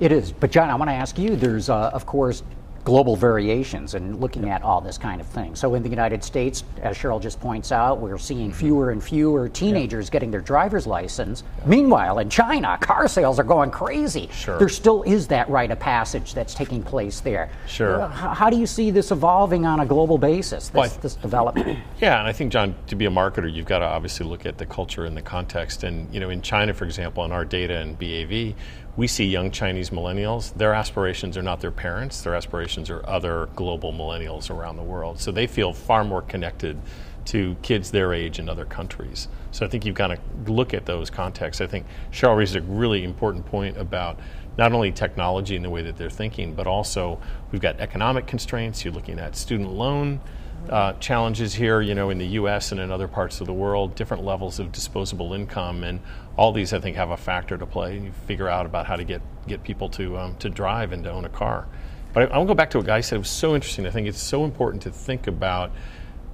It 0.00 0.10
is. 0.10 0.32
But, 0.32 0.50
John, 0.50 0.70
I 0.70 0.74
want 0.74 0.88
to 0.88 0.94
ask 0.94 1.18
you 1.18 1.36
there's, 1.36 1.68
uh, 1.68 1.90
of 1.92 2.06
course, 2.06 2.42
global 2.84 3.14
variations 3.14 3.94
and 3.94 4.20
looking 4.20 4.48
at 4.48 4.62
all 4.62 4.80
this 4.80 4.98
kind 4.98 5.20
of 5.20 5.26
thing. 5.26 5.54
So 5.54 5.74
in 5.74 5.82
the 5.82 5.88
United 5.88 6.24
States, 6.24 6.64
as 6.82 6.96
Sheryl 6.96 7.22
just 7.22 7.40
points 7.40 7.70
out, 7.70 8.00
we're 8.00 8.18
seeing 8.18 8.50
mm-hmm. 8.50 8.58
fewer 8.58 8.90
and 8.90 9.02
fewer 9.02 9.48
teenagers 9.48 10.10
getting 10.10 10.30
their 10.30 10.40
driver's 10.40 10.86
license. 10.86 11.44
Meanwhile, 11.64 12.18
in 12.18 12.28
China, 12.28 12.76
car 12.80 13.06
sales 13.06 13.38
are 13.38 13.44
going 13.44 13.70
crazy. 13.70 14.28
Sure. 14.32 14.58
There 14.58 14.68
still 14.68 15.02
is 15.04 15.28
that 15.28 15.48
rite 15.48 15.70
of 15.70 15.78
passage 15.78 16.34
that's 16.34 16.54
taking 16.54 16.82
place 16.82 17.20
there. 17.20 17.50
Sure. 17.66 18.08
How 18.08 18.50
do 18.50 18.56
you 18.56 18.66
see 18.66 18.90
this 18.90 19.10
evolving 19.10 19.64
on 19.64 19.80
a 19.80 19.86
global 19.86 20.18
basis, 20.18 20.68
this, 20.68 20.74
well, 20.74 20.98
this 21.00 21.14
development? 21.14 21.78
Yeah, 22.00 22.18
and 22.18 22.26
I 22.26 22.32
think, 22.32 22.50
John, 22.50 22.74
to 22.88 22.96
be 22.96 23.04
a 23.04 23.10
marketer, 23.10 23.52
you've 23.52 23.66
got 23.66 23.78
to 23.78 23.84
obviously 23.84 24.26
look 24.26 24.44
at 24.44 24.58
the 24.58 24.66
culture 24.66 25.04
and 25.04 25.16
the 25.16 25.22
context. 25.22 25.84
And, 25.84 26.12
you 26.12 26.18
know, 26.18 26.30
in 26.30 26.42
China, 26.42 26.74
for 26.74 26.84
example, 26.84 27.24
in 27.24 27.30
our 27.30 27.44
data 27.44 27.76
and 27.76 27.96
BAV, 27.96 28.56
we 28.96 29.06
see 29.06 29.24
young 29.24 29.50
Chinese 29.50 29.90
millennials, 29.90 30.52
their 30.54 30.74
aspirations 30.74 31.36
are 31.36 31.42
not 31.42 31.60
their 31.60 31.70
parents, 31.70 32.20
their 32.22 32.34
aspirations 32.34 32.90
are 32.90 33.06
other 33.08 33.48
global 33.56 33.92
millennials 33.92 34.50
around 34.50 34.76
the 34.76 34.82
world. 34.82 35.18
So 35.18 35.32
they 35.32 35.46
feel 35.46 35.72
far 35.72 36.04
more 36.04 36.22
connected 36.22 36.78
to 37.26 37.56
kids 37.62 37.90
their 37.90 38.12
age 38.12 38.38
in 38.38 38.48
other 38.48 38.64
countries. 38.64 39.28
So 39.50 39.64
I 39.64 39.68
think 39.68 39.86
you've 39.86 39.94
got 39.94 40.08
to 40.08 40.18
look 40.46 40.74
at 40.74 40.86
those 40.86 41.08
contexts. 41.08 41.60
I 41.60 41.66
think 41.66 41.86
Sheryl 42.10 42.36
raised 42.36 42.56
a 42.56 42.60
really 42.62 43.04
important 43.04 43.46
point 43.46 43.78
about 43.78 44.18
not 44.58 44.72
only 44.72 44.92
technology 44.92 45.56
and 45.56 45.64
the 45.64 45.70
way 45.70 45.82
that 45.82 45.96
they're 45.96 46.10
thinking, 46.10 46.54
but 46.54 46.66
also 46.66 47.18
we've 47.50 47.62
got 47.62 47.80
economic 47.80 48.26
constraints. 48.26 48.84
You're 48.84 48.92
looking 48.92 49.18
at 49.18 49.36
student 49.36 49.70
loan 49.70 50.20
uh, 50.68 50.92
challenges 50.94 51.54
here, 51.54 51.80
you 51.80 51.94
know, 51.94 52.10
in 52.10 52.18
the 52.18 52.26
U.S. 52.26 52.72
and 52.72 52.80
in 52.80 52.90
other 52.90 53.08
parts 53.08 53.40
of 53.40 53.46
the 53.46 53.52
world, 53.52 53.94
different 53.94 54.24
levels 54.24 54.58
of 54.58 54.70
disposable 54.72 55.32
income, 55.32 55.82
and 55.84 56.00
all 56.36 56.52
these, 56.52 56.72
I 56.72 56.80
think, 56.80 56.96
have 56.96 57.10
a 57.10 57.16
factor 57.16 57.58
to 57.58 57.66
play. 57.66 57.98
You 57.98 58.12
figure 58.26 58.48
out 58.48 58.66
about 58.66 58.86
how 58.86 58.96
to 58.96 59.04
get 59.04 59.22
get 59.46 59.62
people 59.62 59.88
to 59.90 60.18
um, 60.18 60.36
to 60.36 60.48
drive 60.48 60.92
and 60.92 61.04
to 61.04 61.10
own 61.10 61.24
a 61.24 61.28
car. 61.28 61.66
But 62.12 62.24
I, 62.24 62.34
I 62.34 62.38
want 62.38 62.48
to 62.48 62.54
go 62.54 62.56
back 62.56 62.70
to 62.70 62.78
what 62.78 62.86
Guy 62.86 63.00
said. 63.00 63.16
It 63.16 63.18
was 63.20 63.30
so 63.30 63.54
interesting. 63.54 63.86
I 63.86 63.90
think 63.90 64.06
it's 64.06 64.20
so 64.20 64.44
important 64.44 64.82
to 64.84 64.90
think 64.90 65.26
about 65.26 65.72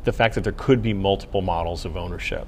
the 0.05 0.13
fact 0.13 0.35
that 0.37 0.45
there 0.45 0.53
could 0.53 0.83
be 0.83 0.93
multiple 0.95 1.43
models 1.43 1.85
of 1.85 1.97
ownership. 1.97 2.47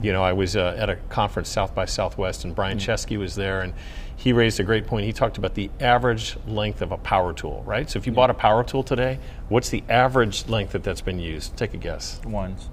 You 0.00 0.12
know, 0.12 0.22
I 0.22 0.32
was 0.32 0.56
uh, 0.56 0.74
at 0.78 0.88
a 0.88 0.96
conference, 1.10 1.50
South 1.50 1.74
by 1.74 1.84
Southwest, 1.84 2.44
and 2.44 2.54
Brian 2.54 2.78
mm-hmm. 2.78 2.90
Chesky 2.90 3.18
was 3.18 3.34
there, 3.34 3.60
and 3.60 3.74
he 4.16 4.32
raised 4.32 4.58
a 4.58 4.62
great 4.62 4.86
point. 4.86 5.04
He 5.04 5.12
talked 5.12 5.36
about 5.36 5.54
the 5.54 5.70
average 5.80 6.36
length 6.46 6.80
of 6.80 6.92
a 6.92 6.96
power 6.96 7.34
tool, 7.34 7.62
right? 7.66 7.90
So 7.90 7.98
if 7.98 8.06
you 8.06 8.12
bought 8.12 8.30
a 8.30 8.34
power 8.34 8.64
tool 8.64 8.82
today, 8.82 9.18
what's 9.48 9.68
the 9.68 9.84
average 9.88 10.48
length 10.48 10.72
that 10.72 10.82
that's 10.82 11.02
been 11.02 11.18
used? 11.18 11.56
Take 11.56 11.74
a 11.74 11.76
guess. 11.76 12.20
Once. 12.24 12.70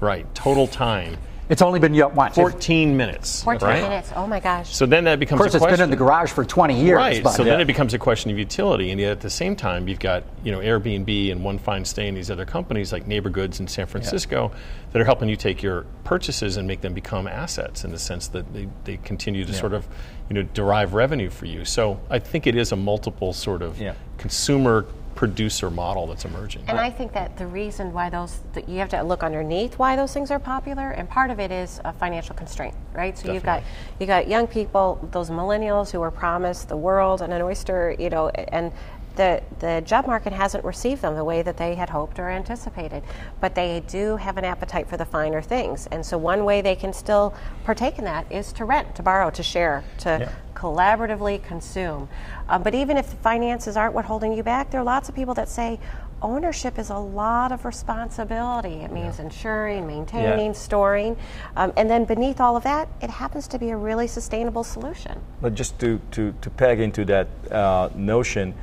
Right. 0.00 0.32
Total 0.34 0.66
time 0.66 1.18
it's 1.52 1.60
only 1.60 1.80
been 1.80 1.94
once. 2.14 2.34
14 2.34 2.96
minutes. 2.96 3.42
14 3.42 3.68
right? 3.68 3.82
minutes. 3.82 4.10
Oh 4.16 4.26
my 4.26 4.40
gosh. 4.40 4.74
So 4.74 4.86
then 4.86 5.04
that 5.04 5.18
becomes 5.18 5.38
Of 5.38 5.42
course, 5.42 5.54
it's 5.54 5.66
been 5.66 5.84
in 5.84 5.90
the 5.90 5.96
garage 5.96 6.32
for 6.32 6.46
20 6.46 6.82
years. 6.82 6.96
Right. 6.96 7.28
so 7.28 7.42
yeah. 7.42 7.50
then 7.50 7.60
it 7.60 7.66
becomes 7.66 7.92
a 7.92 7.98
question 7.98 8.30
of 8.30 8.38
utility. 8.38 8.90
And 8.90 8.98
yet 8.98 9.12
at 9.12 9.20
the 9.20 9.28
same 9.28 9.54
time, 9.54 9.86
you've 9.86 9.98
got 9.98 10.24
you 10.42 10.50
know 10.50 10.60
Airbnb 10.60 11.30
and 11.30 11.44
One 11.44 11.58
Fine 11.58 11.84
Stay 11.84 12.08
and 12.08 12.16
these 12.16 12.30
other 12.30 12.46
companies 12.46 12.90
like 12.90 13.06
Neighbor 13.06 13.28
Goods 13.28 13.60
in 13.60 13.68
San 13.68 13.86
Francisco 13.86 14.50
yeah. 14.50 14.60
that 14.92 15.02
are 15.02 15.04
helping 15.04 15.28
you 15.28 15.36
take 15.36 15.62
your 15.62 15.84
purchases 16.04 16.56
and 16.56 16.66
make 16.66 16.80
them 16.80 16.94
become 16.94 17.28
assets 17.28 17.84
in 17.84 17.90
the 17.90 17.98
sense 17.98 18.28
that 18.28 18.50
they, 18.54 18.66
they 18.84 18.96
continue 18.96 19.44
to 19.44 19.52
yeah. 19.52 19.60
sort 19.60 19.74
of 19.74 19.86
you 20.30 20.34
know 20.34 20.44
derive 20.54 20.94
revenue 20.94 21.28
for 21.28 21.44
you. 21.44 21.66
So 21.66 22.00
I 22.08 22.18
think 22.18 22.46
it 22.46 22.56
is 22.56 22.72
a 22.72 22.76
multiple 22.76 23.34
sort 23.34 23.60
of 23.60 23.78
consumer 24.16 24.86
producer 25.22 25.70
model 25.70 26.08
that's 26.08 26.24
emerging. 26.24 26.64
And 26.66 26.80
I 26.80 26.90
think 26.90 27.12
that 27.12 27.36
the 27.36 27.46
reason 27.46 27.92
why 27.92 28.10
those, 28.10 28.40
that 28.54 28.68
you 28.68 28.78
have 28.78 28.88
to 28.88 29.00
look 29.04 29.22
underneath 29.22 29.78
why 29.78 29.94
those 29.94 30.12
things 30.12 30.32
are 30.32 30.40
popular, 30.40 30.90
and 30.90 31.08
part 31.08 31.30
of 31.30 31.38
it 31.38 31.52
is 31.52 31.80
a 31.84 31.92
financial 31.92 32.34
constraint, 32.34 32.74
right? 32.92 33.16
So 33.16 33.32
you've 33.32 33.44
got 33.44 33.60
Definitely. 33.60 33.96
you 34.00 34.06
got 34.08 34.26
young 34.26 34.48
people, 34.48 35.08
those 35.12 35.30
millennials 35.30 35.92
who 35.92 36.00
were 36.00 36.10
promised 36.10 36.68
the 36.68 36.76
world 36.76 37.22
and 37.22 37.32
an 37.32 37.40
oyster, 37.40 37.94
you 38.00 38.10
know, 38.10 38.30
and 38.30 38.72
the 39.16 39.42
the 39.58 39.82
job 39.84 40.06
market 40.06 40.32
hasn't 40.32 40.64
received 40.64 41.02
them 41.02 41.14
the 41.14 41.24
way 41.24 41.42
that 41.42 41.56
they 41.56 41.74
had 41.74 41.90
hoped 41.90 42.18
or 42.18 42.28
anticipated. 42.30 43.02
But 43.40 43.54
they 43.54 43.82
do 43.86 44.16
have 44.16 44.36
an 44.36 44.44
appetite 44.44 44.88
for 44.88 44.96
the 44.96 45.04
finer 45.04 45.42
things, 45.42 45.86
and 45.88 46.04
so 46.04 46.18
one 46.18 46.44
way 46.44 46.60
they 46.60 46.76
can 46.76 46.92
still 46.92 47.34
partake 47.64 47.98
in 47.98 48.04
that 48.04 48.30
is 48.30 48.52
to 48.54 48.64
rent, 48.64 48.94
to 48.96 49.02
borrow, 49.02 49.30
to 49.30 49.42
share, 49.42 49.84
to 49.98 50.18
Yeah. 50.20 50.28
collaboratively 50.54 51.42
consume. 51.42 52.08
Um, 52.48 52.62
but 52.62 52.74
even 52.74 52.96
if 52.96 53.10
the 53.10 53.16
finances 53.16 53.76
aren't 53.76 53.94
what 53.94 54.04
holding 54.04 54.32
you 54.32 54.42
back, 54.42 54.70
there 54.70 54.80
are 54.80 54.84
lots 54.84 55.08
of 55.08 55.14
people 55.14 55.34
that 55.34 55.48
say 55.48 55.80
ownership 56.20 56.78
is 56.78 56.90
a 56.90 56.96
lot 56.96 57.50
of 57.50 57.64
responsibility. 57.64 58.82
It 58.82 58.92
means 58.92 59.18
insuring, 59.18 59.88
maintaining, 59.88 60.54
storing, 60.54 61.16
um, 61.56 61.72
and 61.76 61.90
then 61.90 62.04
beneath 62.04 62.40
all 62.40 62.56
of 62.56 62.62
that, 62.62 62.88
it 63.00 63.10
happens 63.10 63.48
to 63.48 63.58
be 63.58 63.70
a 63.70 63.76
really 63.76 64.06
sustainable 64.06 64.62
solution. 64.62 65.20
But 65.40 65.54
just 65.54 65.78
to, 65.80 66.00
to, 66.12 66.32
to 66.40 66.50
peg 66.50 66.78
into 66.78 67.04
that 67.06 67.26
uh, 67.50 67.88
notion, 67.96 68.54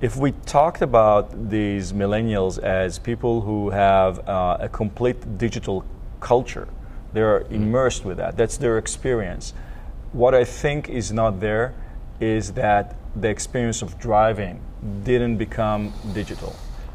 if 0.00 0.16
we 0.16 0.32
talked 0.44 0.82
about 0.82 1.50
these 1.50 1.92
millennials 1.92 2.58
as 2.58 2.98
people 2.98 3.40
who 3.40 3.70
have 3.70 4.28
uh, 4.28 4.58
a 4.60 4.68
complete 4.68 5.38
digital 5.38 5.84
culture, 6.20 6.68
they're 7.12 7.40
immersed 7.50 8.04
with 8.04 8.18
that, 8.18 8.36
that's 8.36 8.58
their 8.58 8.76
experience. 8.76 9.54
What 10.12 10.34
I 10.34 10.44
think 10.44 10.88
is 10.88 11.12
not 11.12 11.40
there 11.40 11.74
is 12.20 12.52
that 12.52 12.96
the 13.14 13.28
experience 13.28 13.80
of 13.80 13.98
driving 13.98 14.60
didn't 15.02 15.38
become 15.38 15.92
digital. 16.12 16.54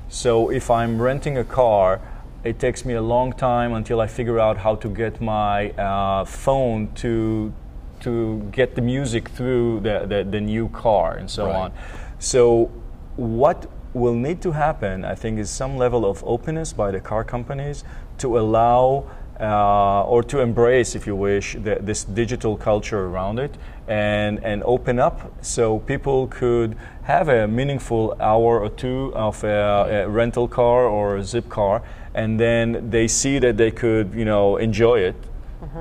So 0.09 0.51
if 0.51 0.69
I'm 0.69 1.01
renting 1.01 1.37
a 1.37 1.43
car, 1.43 2.01
it 2.43 2.59
takes 2.59 2.85
me 2.85 2.93
a 2.93 3.01
long 3.01 3.33
time 3.33 3.73
until 3.73 3.99
I 3.99 4.07
figure 4.07 4.39
out 4.39 4.57
how 4.57 4.75
to 4.75 4.89
get 4.89 5.21
my 5.21 5.71
uh, 5.71 6.25
phone 6.25 6.93
to 6.95 7.53
to 8.01 8.39
get 8.51 8.73
the 8.73 8.81
music 8.81 9.29
through 9.29 9.79
the, 9.81 10.07
the, 10.07 10.23
the 10.23 10.41
new 10.41 10.67
car 10.69 11.17
and 11.17 11.29
so 11.29 11.45
Right. 11.45 11.55
on. 11.55 11.73
So 12.17 12.71
what 13.21 13.67
will 13.93 14.13
need 14.13 14.41
to 14.41 14.51
happen, 14.51 15.05
I 15.05 15.15
think, 15.15 15.39
is 15.39 15.49
some 15.49 15.77
level 15.77 16.05
of 16.05 16.23
openness 16.25 16.73
by 16.73 16.91
the 16.91 16.99
car 16.99 17.23
companies 17.23 17.83
to 18.19 18.39
allow 18.39 19.05
uh, 19.39 20.03
or 20.03 20.23
to 20.23 20.39
embrace, 20.39 20.95
if 20.95 21.07
you 21.07 21.15
wish, 21.15 21.53
the, 21.53 21.79
this 21.81 22.03
digital 22.03 22.55
culture 22.55 23.05
around 23.05 23.39
it 23.39 23.57
and, 23.87 24.43
and 24.43 24.61
open 24.63 24.99
up 24.99 25.31
so 25.43 25.79
people 25.79 26.27
could 26.27 26.77
have 27.03 27.27
a 27.27 27.47
meaningful 27.47 28.15
hour 28.19 28.59
or 28.59 28.69
two 28.69 29.11
of 29.15 29.43
a, 29.43 30.03
a 30.05 30.09
rental 30.09 30.47
car 30.47 30.85
or 30.85 31.17
a 31.17 31.23
zip 31.23 31.49
car 31.49 31.81
and 32.13 32.39
then 32.39 32.89
they 32.89 33.07
see 33.07 33.39
that 33.39 33.57
they 33.57 33.71
could, 33.71 34.13
you 34.13 34.25
know, 34.25 34.57
enjoy 34.57 34.99
it 34.99 35.15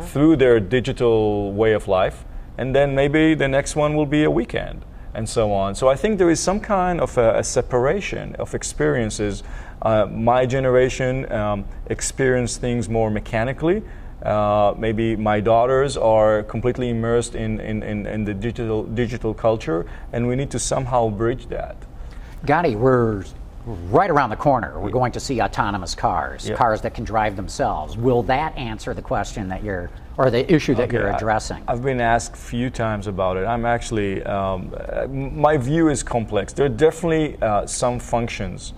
through 0.02 0.36
their 0.36 0.60
digital 0.60 1.52
way 1.52 1.72
of 1.72 1.86
life 1.88 2.24
and 2.58 2.74
then 2.74 2.94
maybe 2.94 3.34
the 3.34 3.48
next 3.48 3.76
one 3.76 3.94
will 3.94 4.06
be 4.06 4.24
a 4.24 4.30
weekend 4.30 4.84
and 5.14 5.28
so 5.28 5.52
on. 5.52 5.74
So 5.74 5.88
I 5.88 5.96
think 5.96 6.18
there 6.18 6.30
is 6.30 6.40
some 6.40 6.60
kind 6.60 7.00
of 7.00 7.16
a, 7.18 7.38
a 7.38 7.44
separation 7.44 8.34
of 8.36 8.54
experiences. 8.54 9.42
Uh, 9.82 10.06
my 10.06 10.46
generation 10.46 11.30
um, 11.32 11.64
experienced 11.86 12.60
things 12.60 12.88
more 12.88 13.10
mechanically. 13.10 13.82
Uh, 14.22 14.74
maybe 14.76 15.16
my 15.16 15.40
daughters 15.40 15.96
are 15.96 16.42
completely 16.42 16.90
immersed 16.90 17.34
in, 17.34 17.58
in, 17.60 17.82
in, 17.82 18.06
in 18.06 18.24
the 18.24 18.34
digital, 18.34 18.84
digital 18.84 19.32
culture, 19.32 19.86
and 20.12 20.28
we 20.28 20.36
need 20.36 20.50
to 20.50 20.58
somehow 20.58 21.08
bridge 21.08 21.46
that. 21.48 21.76
Gadi, 22.44 22.76
we're 22.76 23.24
right 23.64 24.10
around 24.10 24.30
the 24.30 24.36
corner. 24.36 24.78
We're 24.78 24.90
going 24.90 25.12
to 25.12 25.20
see 25.20 25.40
autonomous 25.40 25.94
cars, 25.94 26.48
Yeah. 26.48 26.56
cars 26.56 26.82
that 26.82 26.94
can 26.94 27.04
drive 27.04 27.36
themselves. 27.36 27.96
Will 27.96 28.22
that 28.24 28.56
answer 28.56 28.94
the 28.94 29.02
question 29.02 29.48
that 29.48 29.62
you're, 29.62 29.90
or 30.20 30.30
the 30.30 30.52
issue 30.52 30.74
that 30.74 30.92
you're 30.92 31.08
addressing? 31.08 31.62
I've 31.66 31.82
been 31.82 32.00
asked 32.00 32.34
a 32.34 32.36
few 32.36 32.68
times 32.68 33.06
about 33.06 33.38
it. 33.38 33.46
I'm 33.46 33.64
actually, 33.64 34.22
um, 34.24 34.70
my 35.34 35.56
view 35.56 35.88
is 35.88 36.02
complex. 36.02 36.52
There 36.52 36.66
are 36.66 36.76
definitely 36.86 37.40
uh, 37.40 37.64
some 37.66 37.98
functions. 37.98 38.74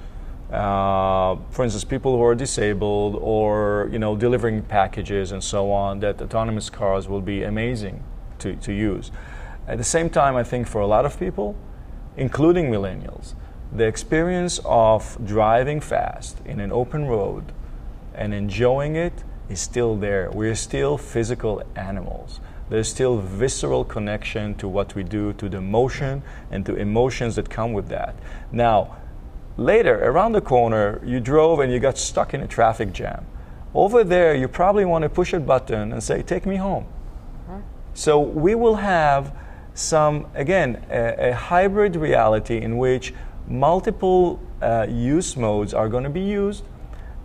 Uh, 0.52 1.36
for 1.50 1.64
instance, 1.64 1.82
people 1.82 2.16
who 2.16 2.22
are 2.22 2.36
disabled 2.36 3.16
or 3.20 3.88
you 3.90 3.98
know 3.98 4.14
delivering 4.14 4.62
packages 4.62 5.32
and 5.32 5.42
so 5.42 5.72
on, 5.72 5.98
that 6.00 6.22
autonomous 6.22 6.70
cars 6.70 7.08
will 7.08 7.22
be 7.22 7.42
amazing 7.42 8.04
to, 8.38 8.54
to 8.56 8.72
use. 8.72 9.10
At 9.66 9.78
the 9.78 9.84
same 9.84 10.10
time, 10.10 10.36
I 10.36 10.44
think 10.44 10.68
for 10.68 10.80
a 10.80 10.86
lot 10.86 11.04
of 11.04 11.18
people, 11.18 11.56
including 12.16 12.70
millennials, 12.70 13.34
the 13.72 13.84
experience 13.84 14.60
of 14.64 15.18
driving 15.24 15.80
fast 15.80 16.38
in 16.44 16.60
an 16.60 16.70
open 16.70 17.06
road 17.06 17.52
and 18.14 18.32
enjoying 18.32 18.94
it 18.94 19.24
is 19.52 19.60
still 19.60 19.96
there. 19.96 20.30
We're 20.32 20.54
still 20.54 20.98
physical 20.98 21.62
animals. 21.76 22.40
There's 22.70 22.88
still 22.88 23.18
visceral 23.18 23.84
connection 23.84 24.54
to 24.56 24.66
what 24.66 24.94
we 24.94 25.02
do, 25.02 25.34
to 25.34 25.48
the 25.48 25.60
motion 25.60 26.22
and 26.50 26.64
to 26.66 26.74
emotions 26.74 27.36
that 27.36 27.50
come 27.50 27.72
with 27.72 27.88
that. 27.88 28.14
Now, 28.50 28.96
later, 29.56 30.02
around 30.02 30.32
the 30.32 30.40
corner, 30.40 31.00
you 31.04 31.20
drove 31.20 31.60
and 31.60 31.70
you 31.72 31.78
got 31.78 31.98
stuck 31.98 32.32
in 32.32 32.40
a 32.40 32.48
traffic 32.48 32.92
jam. 32.92 33.26
Over 33.74 34.04
there, 34.04 34.34
you 34.34 34.48
probably 34.48 34.84
want 34.84 35.02
to 35.02 35.08
push 35.08 35.32
a 35.32 35.40
button 35.40 35.92
and 35.92 36.02
say, 36.02 36.22
Take 36.22 36.46
me 36.46 36.56
home. 36.56 36.86
So 37.94 38.20
we 38.20 38.54
will 38.54 38.76
have 38.76 39.36
some, 39.74 40.26
again, 40.34 40.84
a, 40.90 41.30
a 41.30 41.34
hybrid 41.34 41.96
reality 41.96 42.58
in 42.58 42.78
which 42.78 43.12
multiple 43.46 44.40
uh, 44.62 44.86
use 44.88 45.36
modes 45.36 45.74
are 45.74 45.88
going 45.88 46.04
to 46.04 46.10
be 46.10 46.22
used. 46.22 46.64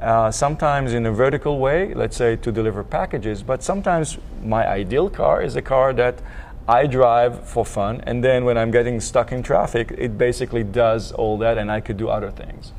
Uh, 0.02 0.30
sometimes 0.30 0.94
in 0.94 1.06
a 1.08 1.12
vertical 1.12 1.58
way, 1.58 1.94
let's 1.94 2.16
say 2.16 2.36
to 2.36 2.52
deliver 2.52 2.84
packages, 2.84 3.42
but 3.42 3.64
sometimes 3.64 4.20
my 4.44 4.68
ideal 4.68 5.10
car 5.10 5.42
is 5.42 5.56
a 5.56 5.62
car 5.62 5.92
that 5.94 6.22
I 6.68 6.86
drive 6.86 7.48
for 7.48 7.66
fun, 7.66 8.02
and 8.06 8.24
then 8.24 8.46
when 8.46 8.58
I'm 8.58 8.72
getting 8.72 9.00
stuck 9.00 9.32
in 9.32 9.42
traffic, 9.42 9.94
it 9.98 10.18
basically 10.18 10.64
does 10.64 11.12
all 11.14 11.38
that, 11.40 11.58
and 11.58 11.72
I 11.72 11.80
could 11.80 11.98
do 11.98 12.10
other 12.10 12.30
things. 12.30 12.74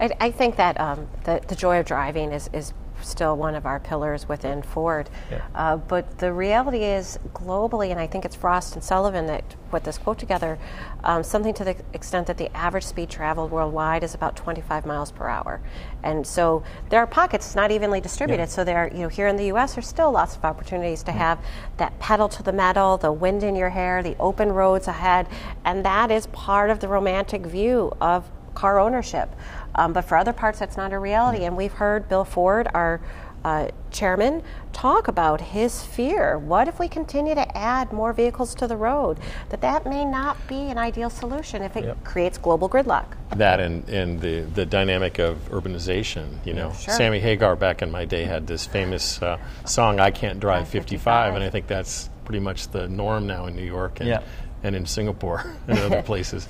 I, 0.00 0.10
I 0.20 0.30
think 0.30 0.56
that 0.56 0.80
um, 0.80 1.06
the, 1.24 1.42
the 1.48 1.56
joy 1.56 1.80
of 1.80 1.86
driving 1.86 2.32
is, 2.32 2.48
is 2.52 2.72
still 3.02 3.36
one 3.36 3.54
of 3.54 3.66
our 3.66 3.80
pillars 3.80 4.28
within 4.28 4.62
Ford. 4.62 5.10
Yeah. 5.30 5.46
Uh, 5.54 5.76
but 5.76 6.18
the 6.18 6.32
reality 6.32 6.84
is, 6.84 7.18
globally, 7.34 7.90
and 7.90 8.00
I 8.00 8.06
think 8.06 8.24
it's 8.24 8.36
Frost 8.36 8.74
and 8.74 8.82
Sullivan 8.82 9.26
that 9.26 9.56
put 9.70 9.84
this 9.84 9.98
quote 9.98 10.18
together, 10.18 10.58
um, 11.04 11.22
something 11.22 11.54
to 11.54 11.64
the 11.64 11.76
extent 11.92 12.26
that 12.26 12.38
the 12.38 12.54
average 12.56 12.84
speed 12.84 13.10
traveled 13.10 13.50
worldwide 13.50 14.02
is 14.02 14.14
about 14.14 14.36
25 14.36 14.86
miles 14.86 15.12
per 15.12 15.28
hour. 15.28 15.60
And 16.02 16.26
so 16.26 16.62
there 16.88 17.00
are 17.00 17.06
pockets, 17.06 17.46
it's 17.46 17.54
not 17.54 17.70
evenly 17.70 18.00
distributed. 18.00 18.44
Yeah. 18.44 18.46
So 18.46 18.64
there, 18.64 18.88
you 18.92 19.00
know, 19.00 19.08
here 19.08 19.26
in 19.28 19.36
the 19.36 19.46
U.S., 19.46 19.74
there's 19.74 19.86
still 19.86 20.10
lots 20.10 20.36
of 20.36 20.44
opportunities 20.44 21.02
to 21.04 21.12
have 21.12 21.38
that 21.76 21.98
pedal 21.98 22.28
to 22.30 22.42
the 22.42 22.52
metal, 22.52 22.96
the 22.96 23.12
wind 23.12 23.42
in 23.42 23.54
your 23.54 23.70
hair, 23.70 24.02
the 24.02 24.16
open 24.18 24.52
roads 24.52 24.88
ahead, 24.88 25.28
and 25.64 25.84
that 25.84 26.10
is 26.10 26.26
part 26.28 26.70
of 26.70 26.80
the 26.80 26.88
romantic 26.88 27.44
view 27.46 27.92
of 28.00 28.24
car 28.58 28.80
ownership. 28.80 29.28
Um, 29.76 29.92
but 29.92 30.02
for 30.04 30.16
other 30.16 30.32
parts, 30.32 30.58
that's 30.58 30.76
not 30.76 30.92
a 30.92 30.98
reality. 30.98 31.44
And 31.44 31.56
we've 31.56 31.72
heard 31.72 32.08
Bill 32.08 32.24
Ford, 32.24 32.66
our 32.74 33.00
uh, 33.44 33.68
chairman, 33.92 34.42
talk 34.72 35.06
about 35.06 35.40
his 35.40 35.84
fear. 35.84 36.36
What 36.36 36.66
if 36.66 36.80
we 36.80 36.88
continue 36.88 37.36
to 37.36 37.56
add 37.56 37.92
more 37.92 38.12
vehicles 38.12 38.52
to 38.56 38.66
the 38.66 38.76
road? 38.76 39.18
That 39.50 39.60
that 39.60 39.86
may 39.86 40.04
not 40.04 40.36
be 40.48 40.56
an 40.70 40.76
ideal 40.78 41.08
solution 41.08 41.62
if 41.62 41.76
it 41.76 41.84
Yep. 41.84 42.02
creates 42.04 42.36
global 42.38 42.68
gridlock. 42.68 43.06
that 43.36 43.60
and, 43.60 43.88
and 43.88 44.20
the, 44.20 44.40
the 44.40 44.66
dynamic 44.66 45.20
of 45.20 45.36
urbanization. 45.50 46.44
You 46.44 46.54
know, 46.54 46.72
Sure. 46.72 46.94
Sammy 46.94 47.20
Hagar 47.20 47.54
back 47.54 47.80
in 47.80 47.92
my 47.92 48.04
day 48.04 48.24
had 48.24 48.48
this 48.48 48.66
famous 48.66 49.22
uh, 49.22 49.38
song, 49.64 50.00
I 50.00 50.10
Can't 50.10 50.40
Drive 50.40 50.66
55, 50.68 51.34
and 51.36 51.44
I 51.44 51.50
think 51.50 51.68
that's 51.68 52.10
pretty 52.24 52.40
much 52.40 52.68
the 52.68 52.88
norm 52.88 53.26
now 53.28 53.46
in 53.46 53.54
New 53.54 53.62
York 53.64 54.00
and, 54.00 54.08
Yeah. 54.08 54.22
and 54.64 54.74
in 54.74 54.84
Singapore 54.84 55.44
and 55.68 55.78
other 55.78 56.02
places. 56.12 56.48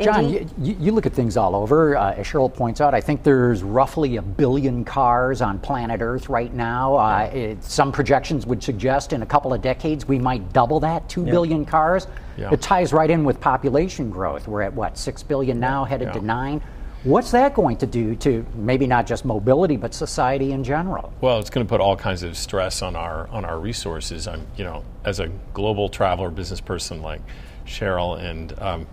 John, 0.00 0.28
you, 0.28 0.46
you, 0.58 0.92
look 0.92 1.06
at 1.06 1.12
things 1.12 1.36
all 1.36 1.54
over. 1.54 1.96
Uh, 1.96 2.14
as 2.14 2.26
Sheryl 2.26 2.52
points 2.52 2.80
out, 2.80 2.94
I 2.94 3.00
think 3.00 3.22
there's 3.22 3.62
roughly 3.62 4.16
a 4.16 4.22
billion 4.22 4.84
cars 4.84 5.40
on 5.40 5.58
planet 5.58 6.00
Earth 6.00 6.28
right 6.28 6.52
now. 6.52 6.96
Uh, 6.96 7.30
it, 7.32 7.64
some 7.64 7.92
projections 7.92 8.46
would 8.46 8.62
suggest 8.62 9.12
in 9.12 9.22
a 9.22 9.26
couple 9.26 9.54
of 9.54 9.62
decades 9.62 10.06
we 10.06 10.18
might 10.18 10.52
double 10.52 10.80
that, 10.80 11.08
two 11.08 11.24
billion 11.24 11.64
cars. 11.64 12.06
Yeah. 12.36 12.52
It 12.52 12.60
ties 12.60 12.92
right 12.92 13.10
in 13.10 13.24
with 13.24 13.40
population 13.40 14.10
growth. 14.10 14.46
We're 14.46 14.62
at 14.62 14.74
what, 14.74 14.98
six 14.98 15.22
billion 15.22 15.58
now, 15.58 15.84
headed 15.84 16.12
to 16.12 16.20
nine? 16.20 16.62
What's 17.06 17.30
that 17.30 17.54
going 17.54 17.76
to 17.76 17.86
do 17.86 18.16
to 18.16 18.44
maybe 18.56 18.88
not 18.88 19.06
just 19.06 19.24
mobility, 19.24 19.76
but 19.76 19.94
society 19.94 20.50
in 20.50 20.64
general? 20.64 21.12
Well, 21.20 21.38
it's 21.38 21.50
going 21.50 21.64
to 21.64 21.68
put 21.68 21.80
all 21.80 21.94
kinds 21.94 22.24
of 22.24 22.36
stress 22.36 22.82
on 22.82 22.96
our 22.96 23.28
on 23.28 23.44
our 23.44 23.60
resources. 23.60 24.26
I'm, 24.26 24.44
you 24.56 24.64
know, 24.64 24.82
as 25.04 25.20
a 25.20 25.28
global 25.54 25.88
traveler, 25.88 26.30
business 26.30 26.60
person 26.60 27.02
like 27.02 27.20
Sheryl, 27.64 28.18
and 28.18 28.58
um, 28.60 28.86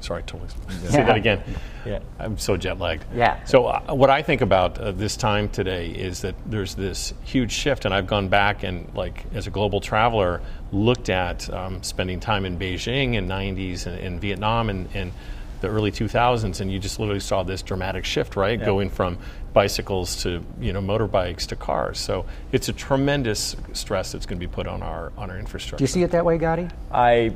sorry, 0.00 0.22
totally 0.24 0.48
say 0.84 1.02
that 1.02 1.16
again. 1.16 1.42
Yeah. 1.84 2.00
I'm 2.18 2.38
so 2.38 2.56
jet 2.56 2.78
lagged. 2.78 3.04
Yeah. 3.14 3.42
So 3.44 3.66
uh, 3.66 3.94
what 3.94 4.10
I 4.10 4.22
think 4.22 4.40
about 4.40 4.78
uh, 4.78 4.92
this 4.92 5.16
time 5.16 5.48
today 5.48 5.88
is 5.88 6.20
that 6.22 6.34
there's 6.46 6.74
this 6.74 7.14
huge 7.24 7.52
shift, 7.52 7.84
and 7.84 7.94
I've 7.94 8.06
gone 8.06 8.28
back 8.28 8.62
and 8.62 8.92
like 8.94 9.24
as 9.34 9.46
a 9.46 9.50
global 9.50 9.80
traveler 9.80 10.40
looked 10.72 11.08
at 11.08 11.48
um, 11.52 11.82
spending 11.82 12.20
time 12.20 12.44
in 12.44 12.58
Beijing 12.58 13.14
in 13.14 13.26
'90s 13.26 13.86
and 13.86 13.98
in 13.98 14.20
Vietnam 14.20 14.70
and. 14.70 14.88
and 14.94 15.12
the 15.60 15.68
early 15.68 15.90
2000s, 15.90 16.60
and 16.60 16.70
you 16.70 16.78
just 16.78 17.00
literally 17.00 17.18
saw 17.20 17.42
this 17.42 17.62
dramatic 17.62 18.04
shift, 18.04 18.36
right, 18.36 18.62
going 18.64 18.88
from 18.88 19.18
bicycles 19.52 20.22
to 20.22 20.44
you 20.60 20.72
know 20.72 20.80
motorbikes 20.80 21.46
to 21.46 21.56
cars. 21.56 21.98
So 21.98 22.26
it's 22.52 22.68
a 22.68 22.72
tremendous 22.72 23.56
stress 23.72 24.12
that's 24.12 24.26
going 24.26 24.38
to 24.38 24.46
be 24.46 24.52
put 24.52 24.66
on 24.66 24.82
our 24.82 25.12
on 25.16 25.30
our 25.30 25.38
infrastructure. 25.38 25.78
Do 25.78 25.82
you 25.82 25.88
see 25.88 26.02
it 26.02 26.12
that 26.12 26.24
way, 26.24 26.38
Gadi? 26.38 26.68
I 26.92 27.32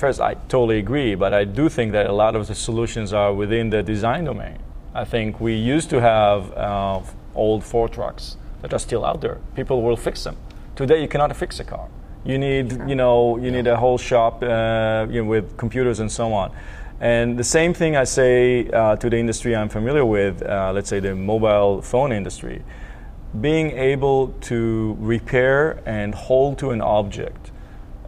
first 0.00 0.20
I 0.20 0.34
totally 0.48 0.78
agree, 0.78 1.14
but 1.14 1.32
I 1.34 1.44
do 1.44 1.68
think 1.68 1.92
that 1.92 2.06
a 2.06 2.12
lot 2.12 2.34
of 2.34 2.46
the 2.46 2.54
solutions 2.54 3.12
are 3.12 3.32
within 3.32 3.70
the 3.70 3.82
design 3.82 4.24
domain. 4.24 4.58
I 4.94 5.04
think 5.04 5.40
we 5.40 5.54
used 5.54 5.90
to 5.90 6.00
have 6.00 6.52
uh, 6.52 7.00
old 7.34 7.62
Ford 7.62 7.92
trucks 7.92 8.36
that 8.62 8.72
are 8.72 8.78
still 8.78 9.04
out 9.04 9.20
there. 9.20 9.38
People 9.54 9.82
will 9.82 9.96
fix 9.96 10.24
them. 10.24 10.36
Today, 10.74 11.00
you 11.02 11.08
cannot 11.08 11.36
fix 11.36 11.60
a 11.60 11.64
car. 11.64 11.86
You 12.24 12.38
need, 12.38 12.72
you 12.88 12.94
know, 12.94 13.36
you 13.36 13.50
need 13.50 13.66
a 13.66 13.76
whole 13.76 13.98
shop 13.98 14.42
uh, 14.42 15.06
you 15.10 15.22
know, 15.22 15.28
with 15.28 15.56
computers 15.56 16.00
and 16.00 16.10
so 16.10 16.32
on. 16.32 16.50
And 17.00 17.38
the 17.38 17.44
same 17.44 17.72
thing 17.72 17.96
I 17.96 18.04
say 18.04 18.68
uh, 18.68 18.96
to 18.96 19.08
the 19.08 19.16
industry 19.16 19.54
I'm 19.56 19.68
familiar 19.68 20.04
with, 20.04 20.42
uh, 20.42 20.72
let's 20.74 20.88
say 20.88 21.00
the 21.00 21.14
mobile 21.14 21.80
phone 21.82 22.12
industry, 22.12 22.62
being 23.40 23.70
able 23.70 24.28
to 24.42 24.96
repair 24.98 25.82
and 25.86 26.14
hold 26.14 26.58
to 26.58 26.70
an 26.70 26.80
object, 26.82 27.52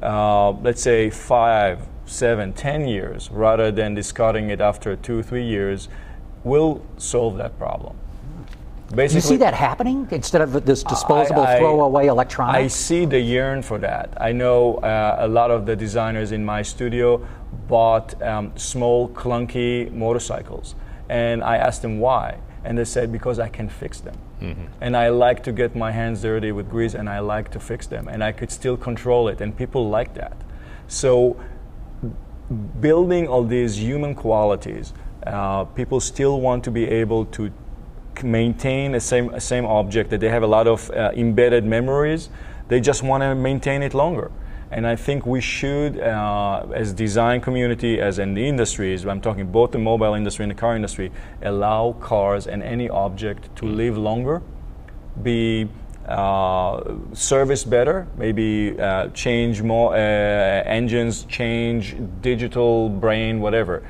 uh, 0.03 0.51
let's 0.63 0.83
say 0.83 1.11
five, 1.11 1.81
seven, 2.07 2.53
ten 2.53 2.87
years, 2.87 3.31
rather 3.31 3.71
than 3.71 3.95
discarding 3.95 4.51
it 4.51 4.61
after 4.61 4.97
two, 4.97 5.23
three 5.23 5.45
years, 5.45 5.89
will 6.45 6.85
solve 6.97 7.37
that 7.39 7.59
problem. 7.59 7.97
Do 8.95 9.03
you 9.03 9.21
see 9.23 9.39
that 9.39 9.55
happening 9.55 10.07
instead 10.11 10.43
of 10.43 10.67
this 10.67 10.83
disposable 10.83 11.41
I- 11.43 11.55
I- 11.55 11.59
throwaway 11.59 12.07
electronics? 12.09 12.59
I 12.59 12.67
see 12.67 13.07
the 13.07 13.19
yearn 13.19 13.63
for 13.63 13.79
that. 13.79 14.13
I 14.21 14.33
know 14.33 14.75
uh, 14.77 15.17
a 15.21 15.29
lot 15.29 15.51
of 15.51 15.65
the 15.65 15.75
designers 15.75 16.31
in 16.33 16.45
my 16.45 16.61
studio 16.61 17.27
bought 17.69 18.21
um, 18.23 18.53
small, 18.57 19.09
clunky 19.09 19.91
motorcycles. 19.93 20.75
And 21.09 21.43
I 21.43 21.57
asked 21.57 21.81
them 21.81 22.01
why. 22.01 22.39
And 22.65 22.79
they 22.79 22.85
said, 22.85 23.11
because 23.11 23.39
I 23.39 23.49
can 23.49 23.69
fix 23.69 24.01
them. 24.01 24.17
And 24.81 24.97
I 24.97 25.09
like 25.09 25.43
to 25.45 25.53
get 25.53 25.75
my 25.77 25.91
hands 25.93 26.23
dirty 26.23 26.53
with 26.53 26.71
grease 26.71 26.95
and 26.95 27.09
I 27.09 27.21
like 27.21 27.51
to 27.53 27.61
fix 27.61 27.87
them. 27.87 28.09
And 28.09 28.23
I 28.23 28.33
could 28.33 28.51
still 28.51 28.77
control 28.77 29.29
it. 29.29 29.41
And 29.41 29.57
people 29.57 29.89
like 29.89 30.15
that. 30.15 30.37
So 30.89 31.37
building 32.81 33.29
all 33.29 33.45
these 33.45 33.79
human 33.81 34.15
qualities, 34.15 34.93
uh, 35.27 35.65
people 35.65 36.01
still 36.01 36.41
want 36.41 36.65
to 36.65 36.71
be 36.71 36.89
able 36.89 37.25
to 37.27 37.51
maintain 38.23 38.93
the 38.93 39.01
same 39.01 39.41
same 39.41 39.65
object 39.65 40.11
that 40.11 40.21
they 40.21 40.29
have 40.29 40.43
a 40.43 40.47
lot 40.47 40.67
of 40.67 40.91
uh, 40.91 41.11
embedded 41.15 41.65
memories. 41.65 42.29
They 42.69 42.81
just 42.81 43.03
want 43.03 43.23
to 43.23 43.35
maintain 43.35 43.83
it 43.83 43.95
longer. 43.95 44.31
And 44.73 44.87
I 44.87 44.97
think 44.97 45.27
we 45.27 45.43
should, 45.43 46.01
uh, 46.01 46.65
as 46.75 46.95
design 46.95 47.43
community, 47.43 48.01
as 48.01 48.19
in 48.19 48.33
the 48.33 48.49
industries, 48.49 49.05
I'm 49.05 49.21
talking 49.21 49.47
both 49.53 49.71
the 49.71 49.79
mobile 49.79 50.15
industry 50.15 50.45
and 50.45 50.51
the 50.51 50.55
car 50.59 50.75
industry, 50.75 51.13
allow 51.43 51.93
cars 52.01 52.47
and 52.47 52.63
any 52.63 52.89
object 52.89 53.55
to 53.57 53.67
live 53.67 53.99
longer, 53.99 54.41
be 55.23 55.69
uh, 56.09 56.95
service 57.13 57.65
better, 57.65 58.07
maybe 58.17 58.81
uh, 58.81 59.09
change 59.09 59.61
more 59.61 59.95
uh, 59.95 59.99
engines, 59.99 61.25
change 61.25 61.95
digital 62.23 62.89
brain, 62.89 63.41
whatever. 63.41 63.83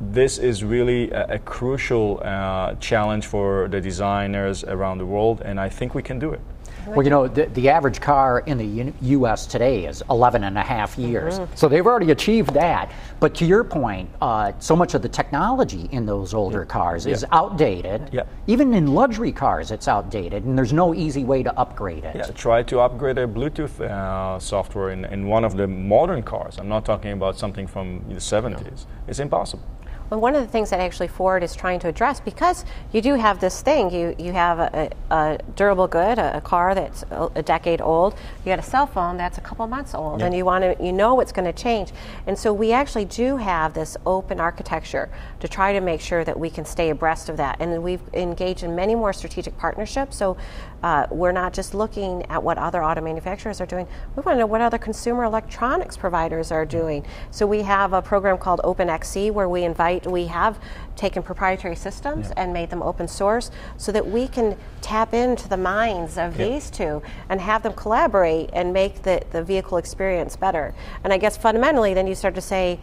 This 0.00 0.38
is 0.38 0.64
really 0.64 1.10
a, 1.10 1.34
a 1.34 1.38
crucial 1.38 2.22
uh, 2.24 2.74
challenge 2.76 3.26
for 3.26 3.68
the 3.68 3.82
designers 3.82 4.64
around 4.64 4.96
the 4.96 5.06
world, 5.06 5.42
and 5.44 5.60
I 5.60 5.68
think 5.68 5.94
we 5.94 6.02
can 6.02 6.18
do 6.18 6.32
it. 6.32 6.40
Well, 6.86 7.02
you 7.02 7.10
know, 7.10 7.26
the, 7.28 7.46
the 7.46 7.68
average 7.68 8.00
car 8.00 8.40
in 8.40 8.58
the 8.58 8.64
U- 8.64 8.94
U.S. 9.00 9.46
today 9.46 9.86
is 9.86 10.02
11 10.10 10.44
and 10.44 10.56
a 10.56 10.62
half 10.62 10.96
years. 10.98 11.40
So 11.54 11.68
they've 11.68 11.86
already 11.86 12.10
achieved 12.12 12.52
that. 12.54 12.92
But 13.20 13.34
to 13.36 13.44
your 13.46 13.64
point, 13.64 14.08
uh, 14.20 14.52
so 14.58 14.76
much 14.76 14.94
of 14.94 15.02
the 15.02 15.08
technology 15.08 15.88
in 15.92 16.06
those 16.06 16.34
older 16.34 16.64
cars 16.64 17.06
is 17.06 17.24
outdated. 17.32 18.10
Yeah. 18.12 18.22
Even 18.46 18.74
in 18.74 18.94
luxury 18.94 19.32
cars, 19.32 19.70
it's 19.70 19.88
outdated, 19.88 20.44
and 20.44 20.56
there's 20.56 20.72
no 20.72 20.94
easy 20.94 21.24
way 21.24 21.42
to 21.42 21.52
upgrade 21.58 22.04
it. 22.04 22.16
Yeah, 22.16 22.26
try 22.26 22.62
to 22.64 22.80
upgrade 22.80 23.18
a 23.18 23.26
Bluetooth 23.26 23.80
uh, 23.80 24.38
software 24.38 24.90
in, 24.90 25.04
in 25.06 25.26
one 25.26 25.44
of 25.44 25.56
the 25.56 25.66
modern 25.66 26.22
cars. 26.22 26.58
I'm 26.58 26.68
not 26.68 26.84
talking 26.84 27.12
about 27.12 27.38
something 27.38 27.66
from 27.66 28.04
the 28.08 28.16
70s. 28.16 28.86
It's 29.08 29.18
impossible. 29.18 29.64
Well, 30.08 30.20
one 30.20 30.36
of 30.36 30.42
the 30.42 30.48
things 30.50 30.70
that 30.70 30.78
actually 30.78 31.08
Ford 31.08 31.42
is 31.42 31.56
trying 31.56 31.80
to 31.80 31.88
address, 31.88 32.20
because 32.20 32.64
you 32.92 33.00
do 33.00 33.14
have 33.14 33.40
this 33.40 33.60
thing, 33.60 33.90
you, 33.90 34.14
you 34.18 34.32
have 34.32 34.60
a, 34.60 34.90
a 35.10 35.38
durable 35.56 35.88
good, 35.88 36.18
a, 36.18 36.36
a 36.36 36.40
car 36.40 36.76
that's 36.76 37.02
a, 37.10 37.28
a 37.34 37.42
decade 37.42 37.80
old, 37.80 38.14
you 38.44 38.52
got 38.52 38.60
a 38.60 38.62
cell 38.62 38.86
phone 38.86 39.16
that's 39.16 39.36
a 39.36 39.40
couple 39.40 39.66
months 39.66 39.94
old, 39.94 40.22
and 40.22 40.32
you 40.32 40.44
want 40.44 40.62
to, 40.62 40.84
you 40.84 40.92
know 40.92 41.18
it's 41.18 41.32
going 41.32 41.44
to 41.44 41.52
change. 41.52 41.90
And 42.28 42.38
so 42.38 42.52
we 42.52 42.72
actually 42.72 43.06
do 43.06 43.36
have 43.36 43.74
this 43.74 43.96
open 44.06 44.38
architecture 44.38 45.10
to 45.40 45.48
try 45.48 45.72
to 45.72 45.80
make 45.80 46.00
sure 46.00 46.22
that 46.22 46.38
we 46.38 46.50
can 46.50 46.64
stay 46.64 46.90
abreast 46.90 47.28
of 47.28 47.36
that. 47.38 47.56
And 47.58 47.82
we've 47.82 48.02
engaged 48.14 48.62
in 48.62 48.76
many 48.76 48.94
more 48.94 49.12
strategic 49.12 49.58
partnerships, 49.58 50.16
so 50.16 50.36
uh, 50.84 51.06
we're 51.10 51.32
not 51.32 51.52
just 51.52 51.74
looking 51.74 52.24
at 52.26 52.40
what 52.40 52.58
other 52.58 52.84
auto 52.84 53.00
manufacturers 53.00 53.60
are 53.60 53.66
doing, 53.66 53.88
we 54.14 54.22
want 54.22 54.36
to 54.36 54.40
know 54.40 54.46
what 54.46 54.60
other 54.60 54.78
consumer 54.78 55.24
electronics 55.24 55.96
providers 55.96 56.52
are 56.52 56.64
doing. 56.64 57.04
So 57.32 57.44
we 57.44 57.62
have 57.62 57.92
a 57.92 58.00
program 58.00 58.38
called 58.38 58.60
OpenXC 58.62 59.32
where 59.32 59.48
we 59.48 59.64
invite, 59.64 59.95
we 60.04 60.26
have 60.26 60.58
taken 60.96 61.22
proprietary 61.22 61.76
systems 61.76 62.32
and 62.36 62.52
made 62.52 62.70
them 62.70 62.82
open 62.82 63.06
source 63.08 63.50
so 63.76 63.92
that 63.92 64.06
we 64.06 64.26
can 64.28 64.58
tap 64.80 65.14
into 65.14 65.48
the 65.48 65.56
minds 65.56 66.18
of 66.18 66.36
these 66.36 66.70
two 66.70 67.02
and 67.28 67.40
have 67.40 67.62
them 67.62 67.72
collaborate 67.72 68.50
and 68.52 68.72
make 68.72 69.02
the, 69.02 69.22
the 69.30 69.42
vehicle 69.42 69.78
experience 69.78 70.36
better. 70.36 70.74
And 71.04 71.12
I 71.12 71.18
guess 71.18 71.36
fundamentally, 71.36 71.94
then 71.94 72.06
you 72.06 72.14
start 72.14 72.34
to 72.34 72.40
say, 72.40 72.80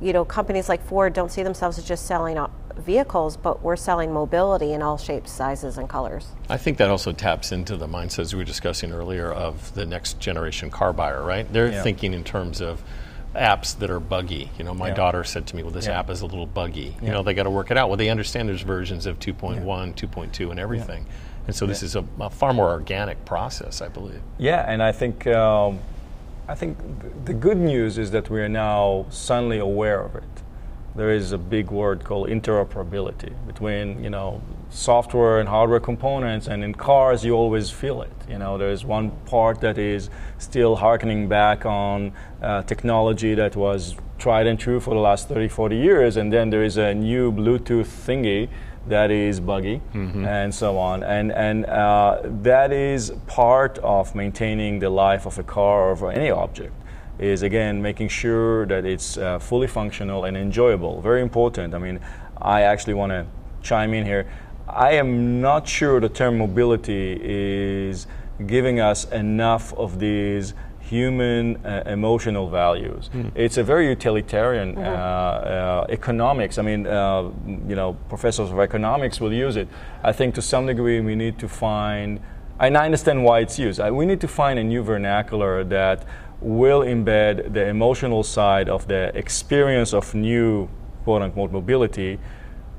you 0.00 0.12
know, 0.12 0.24
companies 0.24 0.68
like 0.68 0.84
Ford 0.84 1.12
don't 1.12 1.30
see 1.30 1.42
themselves 1.42 1.78
as 1.78 1.84
just 1.84 2.06
selling 2.06 2.38
vehicles, 2.76 3.36
but 3.36 3.62
we're 3.62 3.76
selling 3.76 4.12
mobility 4.12 4.72
in 4.72 4.82
all 4.82 4.98
shapes, 4.98 5.30
sizes, 5.30 5.78
and 5.78 5.88
colors. 5.88 6.26
I 6.48 6.56
think 6.56 6.78
that 6.78 6.90
also 6.90 7.12
taps 7.12 7.52
into 7.52 7.76
the 7.76 7.86
mindsets 7.86 8.32
we 8.32 8.38
were 8.38 8.44
discussing 8.44 8.92
earlier 8.92 9.30
of 9.30 9.72
the 9.74 9.86
next 9.86 10.18
generation 10.18 10.70
car 10.70 10.92
buyer, 10.92 11.22
right? 11.22 11.50
They're 11.52 11.70
Yeah. 11.70 11.82
thinking 11.82 12.12
in 12.12 12.24
terms 12.24 12.60
of 12.60 12.82
apps 13.34 13.76
that 13.78 13.90
are 13.90 14.00
buggy. 14.00 14.50
You 14.58 14.64
know, 14.64 14.74
my 14.74 14.88
Yeah. 14.88 14.94
daughter 14.94 15.24
said 15.24 15.46
to 15.48 15.56
me, 15.56 15.62
"Well, 15.62 15.72
this 15.72 15.86
Yeah. 15.86 15.98
app 15.98 16.10
is 16.10 16.20
a 16.20 16.26
little 16.26 16.46
buggy." 16.46 16.96
You 17.02 17.10
know, 17.10 17.22
they 17.22 17.34
got 17.34 17.42
to 17.44 17.50
work 17.50 17.70
it 17.70 17.76
out. 17.76 17.88
Well, 17.88 17.96
they 17.96 18.08
understand 18.08 18.48
there's 18.48 18.62
versions 18.62 19.06
of 19.06 19.18
2.1, 19.18 19.92
2.2, 19.94 20.50
and 20.50 20.58
everything. 20.60 21.06
And 21.46 21.54
so 21.54 21.66
this 21.66 21.82
is 21.82 21.94
a, 21.94 22.04
a 22.20 22.30
far 22.30 22.52
more 22.54 22.70
organic 22.70 23.24
process, 23.26 23.82
I 23.82 23.88
believe. 23.88 24.20
Yeah, 24.38 24.64
and 24.66 24.82
I 24.82 24.92
think 24.92 25.26
um, 25.26 25.78
I 26.48 26.54
think 26.54 26.78
th- 27.00 27.12
the 27.24 27.34
good 27.34 27.58
news 27.58 27.98
is 27.98 28.10
that 28.12 28.30
we 28.30 28.40
are 28.40 28.48
now 28.48 29.06
suddenly 29.10 29.58
aware 29.58 30.00
of 30.00 30.14
it. 30.14 30.22
There 30.96 31.10
is 31.10 31.32
a 31.32 31.38
big 31.38 31.70
word 31.70 32.04
called 32.04 32.28
interoperability 32.28 33.32
between 33.46 34.02
you 34.02 34.10
know 34.10 34.40
software 34.70 35.40
and 35.40 35.48
hardware 35.48 35.80
components, 35.80 36.46
and 36.46 36.64
in 36.64 36.74
cars 36.74 37.24
you 37.24 37.34
always 37.34 37.70
feel 37.70 38.02
it. 38.02 38.12
You 38.28 38.38
know, 38.38 38.58
there's 38.58 38.84
one 38.84 39.10
part 39.26 39.60
that 39.60 39.78
is 39.78 40.10
still 40.38 40.76
harkening 40.76 41.28
back 41.28 41.64
on 41.66 42.12
uh, 42.42 42.62
technology 42.62 43.34
that 43.34 43.56
was 43.56 43.96
tried 44.18 44.46
and 44.46 44.58
true 44.58 44.80
for 44.80 44.94
the 44.94 45.00
last 45.00 45.28
30, 45.28 45.48
40 45.48 45.76
years, 45.76 46.16
and 46.16 46.32
then 46.32 46.50
there 46.50 46.64
is 46.64 46.76
a 46.76 46.94
new 46.94 47.32
Bluetooth 47.32 47.86
thingy 47.86 48.48
that 48.86 49.10
is 49.10 49.40
buggy 49.40 49.80
and 50.26 50.54
so 50.54 50.78
on. 50.78 51.02
And, 51.02 51.32
and 51.32 51.64
uh, 51.66 52.20
that 52.42 52.70
is 52.72 53.12
part 53.26 53.78
of 53.78 54.14
maintaining 54.14 54.78
the 54.78 54.90
life 54.90 55.26
of 55.26 55.38
a 55.38 55.42
car 55.42 55.88
or 55.88 55.92
of 55.92 56.02
any 56.02 56.30
object 56.30 56.74
is 57.18 57.42
again 57.42 57.80
making 57.80 58.08
sure 58.08 58.66
that 58.66 58.84
it's 58.84 59.16
uh, 59.16 59.38
fully 59.38 59.68
functional 59.68 60.24
and 60.24 60.36
enjoyable. 60.36 61.00
Very 61.00 61.22
important. 61.22 61.72
I 61.74 61.78
mean, 61.78 62.00
I 62.42 62.62
actually 62.62 62.94
want 62.94 63.10
to 63.10 63.26
chime 63.62 63.94
in 63.94 64.04
here. 64.04 64.26
I 64.74 64.94
am 64.94 65.40
not 65.40 65.68
sure 65.68 66.00
the 66.00 66.08
term 66.08 66.38
mobility 66.38 67.16
is 67.22 68.08
giving 68.44 68.80
us 68.80 69.04
enough 69.12 69.72
of 69.74 70.00
these 70.00 70.54
human 70.80 71.64
uh, 71.64 71.84
emotional 71.86 72.50
values. 72.50 73.08
It's 73.36 73.56
a 73.56 73.62
very 73.62 73.88
utilitarian 73.88 74.76
uh, 74.76 74.80
uh, 74.80 75.86
economics. 75.88 76.58
I 76.58 76.62
mean, 76.62 76.86
uh, 76.86 77.30
you 77.46 77.76
know, 77.76 77.96
professors 78.08 78.50
of 78.50 78.58
economics 78.58 79.20
will 79.20 79.32
use 79.32 79.56
it. 79.56 79.68
I 80.02 80.12
think 80.12 80.34
to 80.34 80.42
some 80.42 80.66
degree 80.66 81.00
we 81.00 81.14
need 81.14 81.38
to 81.38 81.48
find, 81.48 82.20
and 82.58 82.76
I 82.76 82.84
understand 82.84 83.24
why 83.24 83.40
it's 83.40 83.58
used. 83.58 83.78
I, 83.80 83.92
we 83.92 84.06
need 84.06 84.20
to 84.22 84.28
find 84.28 84.58
a 84.58 84.64
new 84.64 84.82
vernacular 84.82 85.62
that 85.64 86.04
will 86.40 86.80
embed 86.80 87.54
the 87.54 87.66
emotional 87.66 88.24
side 88.24 88.68
of 88.68 88.88
the 88.88 89.16
experience 89.16 89.94
of 89.94 90.14
new 90.14 90.68
quote 91.04 91.22
unquote 91.22 91.52
mobility 91.52 92.18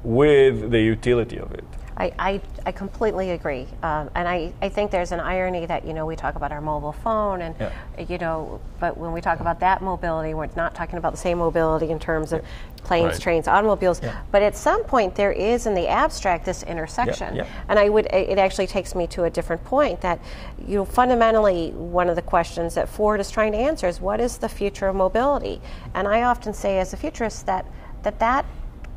with 0.04 0.72
the 0.72 0.82
utility 0.82 1.40
of 1.40 1.52
it. 1.54 1.66
I, 1.98 2.12
I, 2.20 2.42
I 2.66 2.72
completely 2.74 3.32
agree. 3.32 3.68
Um, 3.82 4.10
and 4.16 4.28
I, 4.28 4.52
I 4.62 4.68
think 4.68 4.92
there's 4.92 5.14
an 5.14 5.22
irony 5.22 5.66
that, 5.66 5.86
you 5.86 5.94
know, 5.94 6.06
we 6.06 6.16
talk 6.18 6.36
about 6.36 6.52
our 6.52 6.60
mobile 6.60 6.92
phone 6.92 7.42
and, 7.42 7.56
Yeah. 7.60 7.72
you 8.10 8.18
know, 8.18 8.60
but 8.82 8.98
when 8.98 9.14
we 9.14 9.22
talk 9.22 9.40
about 9.40 9.62
that 9.62 9.82
mobility, 9.82 10.34
we're 10.34 10.50
not 10.58 10.76
talking 10.76 10.98
about 10.98 11.14
the 11.14 11.18
same 11.18 11.38
mobility 11.38 11.92
in 11.92 12.00
terms 12.00 12.34
of 12.34 12.44
planes, 12.84 13.14
Right. 13.14 13.22
trains, 13.22 13.48
automobiles. 13.48 14.02
But 14.30 14.42
at 14.44 14.58
some 14.58 14.84
point, 14.84 15.16
there 15.16 15.32
is 15.32 15.66
in 15.66 15.74
the 15.74 15.88
abstract 15.88 16.46
this 16.46 16.64
intersection. 16.64 17.36
yeah. 17.36 17.46
And 17.70 17.80
I 17.80 17.88
would, 17.88 18.08
it 18.08 18.38
actually 18.38 18.68
takes 18.68 18.94
me 18.94 19.08
to 19.08 19.24
a 19.24 19.30
different 19.30 19.64
point 19.64 20.02
that, 20.02 20.20
you 20.68 20.76
know, 20.76 20.86
fundamentally, 20.86 21.72
one 21.72 22.10
of 22.10 22.16
the 22.18 22.22
questions 22.22 22.76
that 22.76 22.90
Ford 22.90 23.20
is 23.22 23.32
trying 23.32 23.54
to 23.54 23.58
answer 23.58 23.88
is 23.88 24.02
what 24.02 24.20
is 24.20 24.38
the 24.38 24.50
future 24.50 24.88
of 24.88 24.96
mobility? 24.96 25.62
And 25.94 26.08
I 26.08 26.24
often 26.24 26.54
say, 26.54 26.78
as 26.80 26.92
a 26.94 26.98
futurist, 26.98 27.46
that 27.46 27.66
that, 28.04 28.20
that 28.20 28.46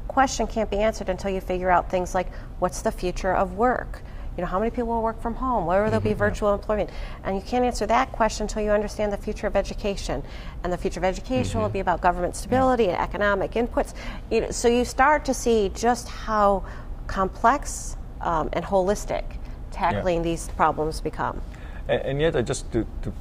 question 0.09 0.47
can't 0.47 0.71
be 0.71 0.79
answered 0.79 1.09
until 1.09 1.31
you 1.31 1.41
figure 1.41 1.71
out 1.71 1.91
things 1.91 2.15
like 2.15 2.29
what's 2.59 2.83
the 2.83 2.91
future 2.91 3.33
of 3.33 3.55
work? 3.55 4.03
You 4.37 4.43
know, 4.43 4.49
how 4.49 4.61
many 4.61 4.71
people 4.71 4.89
will 4.91 5.03
work 5.03 5.21
from 5.21 5.35
home? 5.35 5.67
Where 5.67 5.83
will 5.83 5.91
there 5.91 6.01
be 6.01 6.11
mm-hmm. 6.11 6.19
virtual 6.19 6.55
employment? 6.55 6.91
And 7.25 7.35
you 7.35 7.43
can't 7.43 7.65
answer 7.65 7.87
that 7.87 8.13
question 8.13 8.45
until 8.45 8.63
you 8.63 8.71
understand 8.71 9.13
the 9.13 9.17
future 9.17 9.49
of 9.49 9.57
education. 9.57 10.23
And 10.63 10.73
the 10.73 10.79
future 10.79 11.01
of 11.01 11.05
education 11.05 11.59
will 11.59 11.67
mm-hmm. 11.67 11.73
be 11.73 11.81
about 11.81 12.01
government 12.01 12.37
stability 12.37 12.87
and 12.87 12.97
economic 12.97 13.53
inputs. 13.53 13.95
You 14.31 14.43
know, 14.43 14.51
so 14.53 14.69
you 14.69 14.85
start 14.85 15.25
to 15.25 15.35
see 15.35 15.73
just 15.75 16.09
how 16.09 16.65
complex 17.09 17.97
um, 18.21 18.49
and 18.53 18.65
holistic 18.65 19.25
tackling 19.73 20.23
these 20.23 20.49
problems 20.51 21.01
become. 21.01 21.41
And, 21.89 22.03
and 22.03 22.21
yet, 22.21 22.37
I 22.37 22.43
just 22.43 22.71
to, 22.73 22.87
to 23.03 23.13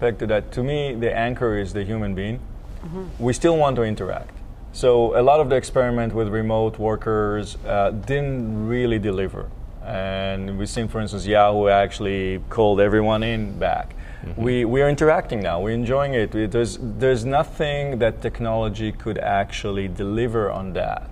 back 0.00 0.18
to 0.18 0.26
that, 0.26 0.50
to 0.52 0.64
me, 0.64 0.94
the 0.94 1.16
anchor 1.16 1.56
is 1.56 1.72
the 1.72 1.84
human 1.84 2.16
being. 2.16 2.40
Mm-hmm. 2.82 3.22
We 3.22 3.32
still 3.32 3.56
want 3.56 3.76
to 3.76 3.82
interact. 3.82 4.33
So 4.74 5.16
a 5.16 5.22
lot 5.22 5.38
of 5.38 5.50
the 5.50 5.54
experiment 5.54 6.12
with 6.12 6.26
remote 6.26 6.80
workers 6.80 7.56
uh, 7.64 7.92
didn't 7.92 8.66
really 8.66 8.98
deliver. 8.98 9.48
And 9.84 10.58
we've 10.58 10.68
seen, 10.68 10.88
for 10.88 11.00
instance, 11.00 11.24
Yahoo 11.26 11.68
actually 11.68 12.40
called 12.50 12.80
everyone 12.80 13.22
in 13.22 13.56
back. 13.56 13.94
We, 14.36 14.64
we 14.64 14.82
are 14.82 14.88
interacting 14.88 15.40
now. 15.40 15.60
We're 15.60 15.74
enjoying 15.74 16.14
it. 16.14 16.34
We- 16.34 16.46
there's, 16.46 16.78
there's 16.80 17.24
nothing 17.24 18.00
that 18.00 18.20
technology 18.20 18.90
could 18.90 19.18
actually 19.18 19.86
deliver 19.86 20.50
on 20.50 20.72
that. 20.72 21.08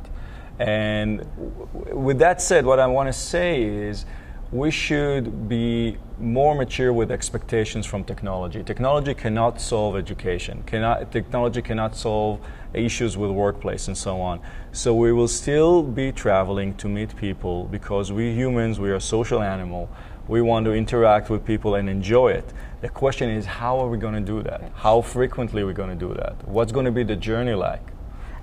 And 0.59 1.19
w- 1.37 1.97
with 1.97 2.19
that 2.19 2.43
said, 2.43 2.67
what 2.67 2.81
I 2.81 2.89
want 2.89 3.11
to 3.11 3.13
say 3.13 3.63
is 3.63 4.07
we 4.53 4.71
should 4.71 5.49
be 5.49 5.97
more 6.21 6.55
mature 6.55 6.93
with 6.93 7.11
expectations 7.11 7.87
from 7.87 8.05
technology. 8.05 8.63
Technology 8.63 9.15
cannot 9.15 9.59
solve 9.59 9.97
education. 9.97 10.63
Cannot, 10.67 11.11
technology 11.11 11.63
cannot 11.63 11.97
solve 11.97 12.39
issues 12.75 13.17
with 13.17 13.31
workplace 13.31 13.89
and 13.89 13.97
so 13.97 14.21
on. 14.21 14.41
So 14.73 14.95
we 14.95 15.11
will 15.11 15.29
still 15.29 15.83
be 15.83 16.13
traveling 16.13 16.75
to 16.75 16.89
meet 16.89 17.17
people 17.17 17.65
because 17.65 18.13
we 18.13 18.35
humans, 18.35 18.79
we 18.79 18.91
are 18.91 19.01
social 19.01 19.43
animal. 19.43 19.89
We 20.29 20.43
want 20.43 20.67
to 20.67 20.73
interact 20.73 21.31
with 21.31 21.47
people 21.47 21.77
and 21.77 21.89
enjoy 21.89 22.33
it. 22.33 22.53
The 22.83 22.91
question 22.91 23.31
is, 23.31 23.47
how 23.47 23.81
are 23.81 23.89
we 23.89 23.97
going 23.97 24.15
to 24.15 24.21
do 24.21 24.43
that? 24.43 24.71
How 24.75 25.01
frequently 25.01 25.63
are 25.63 25.67
we 25.67 25.73
going 25.73 25.99
to 25.99 26.09
do 26.09 26.13
that? 26.15 26.47
What's 26.47 26.73
going 26.73 26.85
to 26.85 26.93
be 26.93 27.05
the 27.05 27.17
journey 27.17 27.55
like? 27.55 27.83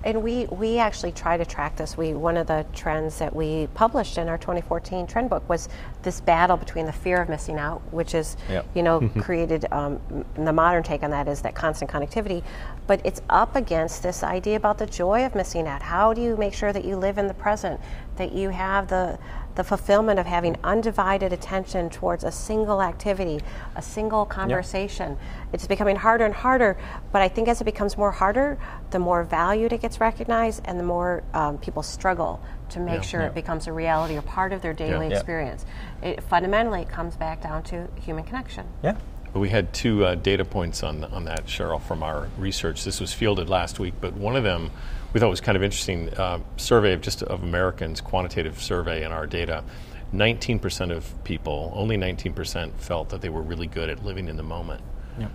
And 0.02 0.22
we, 0.22 0.46
we 0.46 0.78
actually 0.78 1.12
try 1.12 1.36
to 1.36 1.44
track 1.44 1.76
this. 1.76 1.96
We 1.96 2.14
one 2.14 2.36
of 2.36 2.46
the 2.46 2.64
trends 2.72 3.18
that 3.18 3.34
we 3.34 3.68
published 3.74 4.16
in 4.18 4.28
our 4.28 4.38
2014 4.38 5.06
trend 5.06 5.28
book 5.28 5.46
was 5.48 5.68
this 6.02 6.20
battle 6.20 6.56
between 6.56 6.86
the 6.86 6.92
fear 6.92 7.20
of 7.20 7.28
missing 7.28 7.58
out, 7.58 7.82
which 7.92 8.14
is 8.14 8.36
Yep. 8.48 8.66
you 8.74 8.82
know 8.82 9.08
created 9.20 9.66
um, 9.72 10.00
the 10.34 10.52
modern 10.52 10.82
take 10.82 11.02
on 11.02 11.10
that 11.10 11.28
is 11.28 11.42
that 11.42 11.54
constant 11.54 11.90
connectivity, 11.90 12.42
but 12.86 13.00
it's 13.04 13.20
up 13.28 13.56
against 13.56 14.02
this 14.02 14.22
idea 14.22 14.56
about 14.56 14.78
the 14.78 14.86
joy 14.86 15.24
of 15.26 15.34
missing 15.34 15.66
out. 15.66 15.82
How 15.82 16.14
do 16.14 16.22
you 16.22 16.36
make 16.36 16.54
sure 16.54 16.72
that 16.72 16.84
you 16.84 16.96
live 16.96 17.18
in 17.18 17.26
the 17.26 17.34
present, 17.34 17.80
that 18.16 18.32
you 18.32 18.48
have 18.50 18.88
the 18.88 19.18
the 19.60 19.64
fulfillment 19.64 20.18
of 20.18 20.24
having 20.24 20.56
undivided 20.64 21.34
attention 21.34 21.90
towards 21.90 22.24
a 22.24 22.32
single 22.32 22.80
activity, 22.80 23.38
a 23.76 23.82
single 23.82 24.24
conversation. 24.24 25.18
It's 25.52 25.66
becoming 25.66 25.96
harder 25.96 26.24
and 26.24 26.32
harder, 26.32 26.78
but 27.12 27.20
I 27.20 27.28
think 27.28 27.46
as 27.46 27.60
it 27.60 27.64
becomes 27.64 27.98
more 27.98 28.10
harder, 28.10 28.56
the 28.90 28.98
more 28.98 29.22
valued 29.22 29.74
it 29.74 29.82
gets 29.82 30.00
recognized 30.00 30.62
and 30.64 30.80
the 30.80 30.82
more 30.82 31.22
um, 31.34 31.58
people 31.58 31.82
struggle 31.82 32.40
to 32.70 32.80
make 32.80 33.02
sure 33.02 33.20
it 33.20 33.34
becomes 33.34 33.66
a 33.66 33.72
reality 33.74 34.16
or 34.16 34.22
part 34.22 34.54
of 34.54 34.62
their 34.62 34.72
daily 34.72 35.08
Yeah. 35.08 35.16
experience. 35.16 35.66
It, 36.02 36.22
fundamentally, 36.22 36.80
it 36.80 36.88
comes 36.88 37.16
back 37.16 37.42
down 37.42 37.62
to 37.64 37.86
human 37.96 38.24
connection. 38.24 38.64
Yeah. 38.82 38.94
We 39.34 39.48
had 39.48 39.72
two 39.72 40.04
uh, 40.04 40.14
data 40.16 40.44
points 40.44 40.82
on, 40.82 41.04
on 41.04 41.24
that, 41.24 41.46
Sheryl, 41.46 41.80
from 41.80 42.02
our 42.02 42.28
research. 42.36 42.84
This 42.84 43.00
was 43.00 43.12
fielded 43.12 43.48
last 43.48 43.78
week, 43.78 43.94
but 44.00 44.14
one 44.14 44.36
of 44.36 44.42
them 44.42 44.70
we 45.12 45.20
thought 45.20 45.30
was 45.30 45.40
kind 45.40 45.56
of 45.56 45.62
interesting. 45.62 46.08
Uh, 46.14 46.40
survey 46.56 46.92
of 46.92 47.00
just 47.00 47.22
of 47.22 47.42
Americans, 47.42 48.00
quantitative 48.00 48.60
survey 48.60 49.04
in 49.04 49.12
our 49.12 49.26
data. 49.26 49.64
19% 50.12 50.90
of 50.90 51.24
people, 51.24 51.72
only 51.74 51.96
19%, 51.96 52.72
felt 52.78 53.10
that 53.10 53.20
they 53.20 53.28
were 53.28 53.42
really 53.42 53.66
good 53.66 53.88
at 53.88 54.04
living 54.04 54.28
in 54.28 54.36
the 54.36 54.42
moment. 54.42 54.82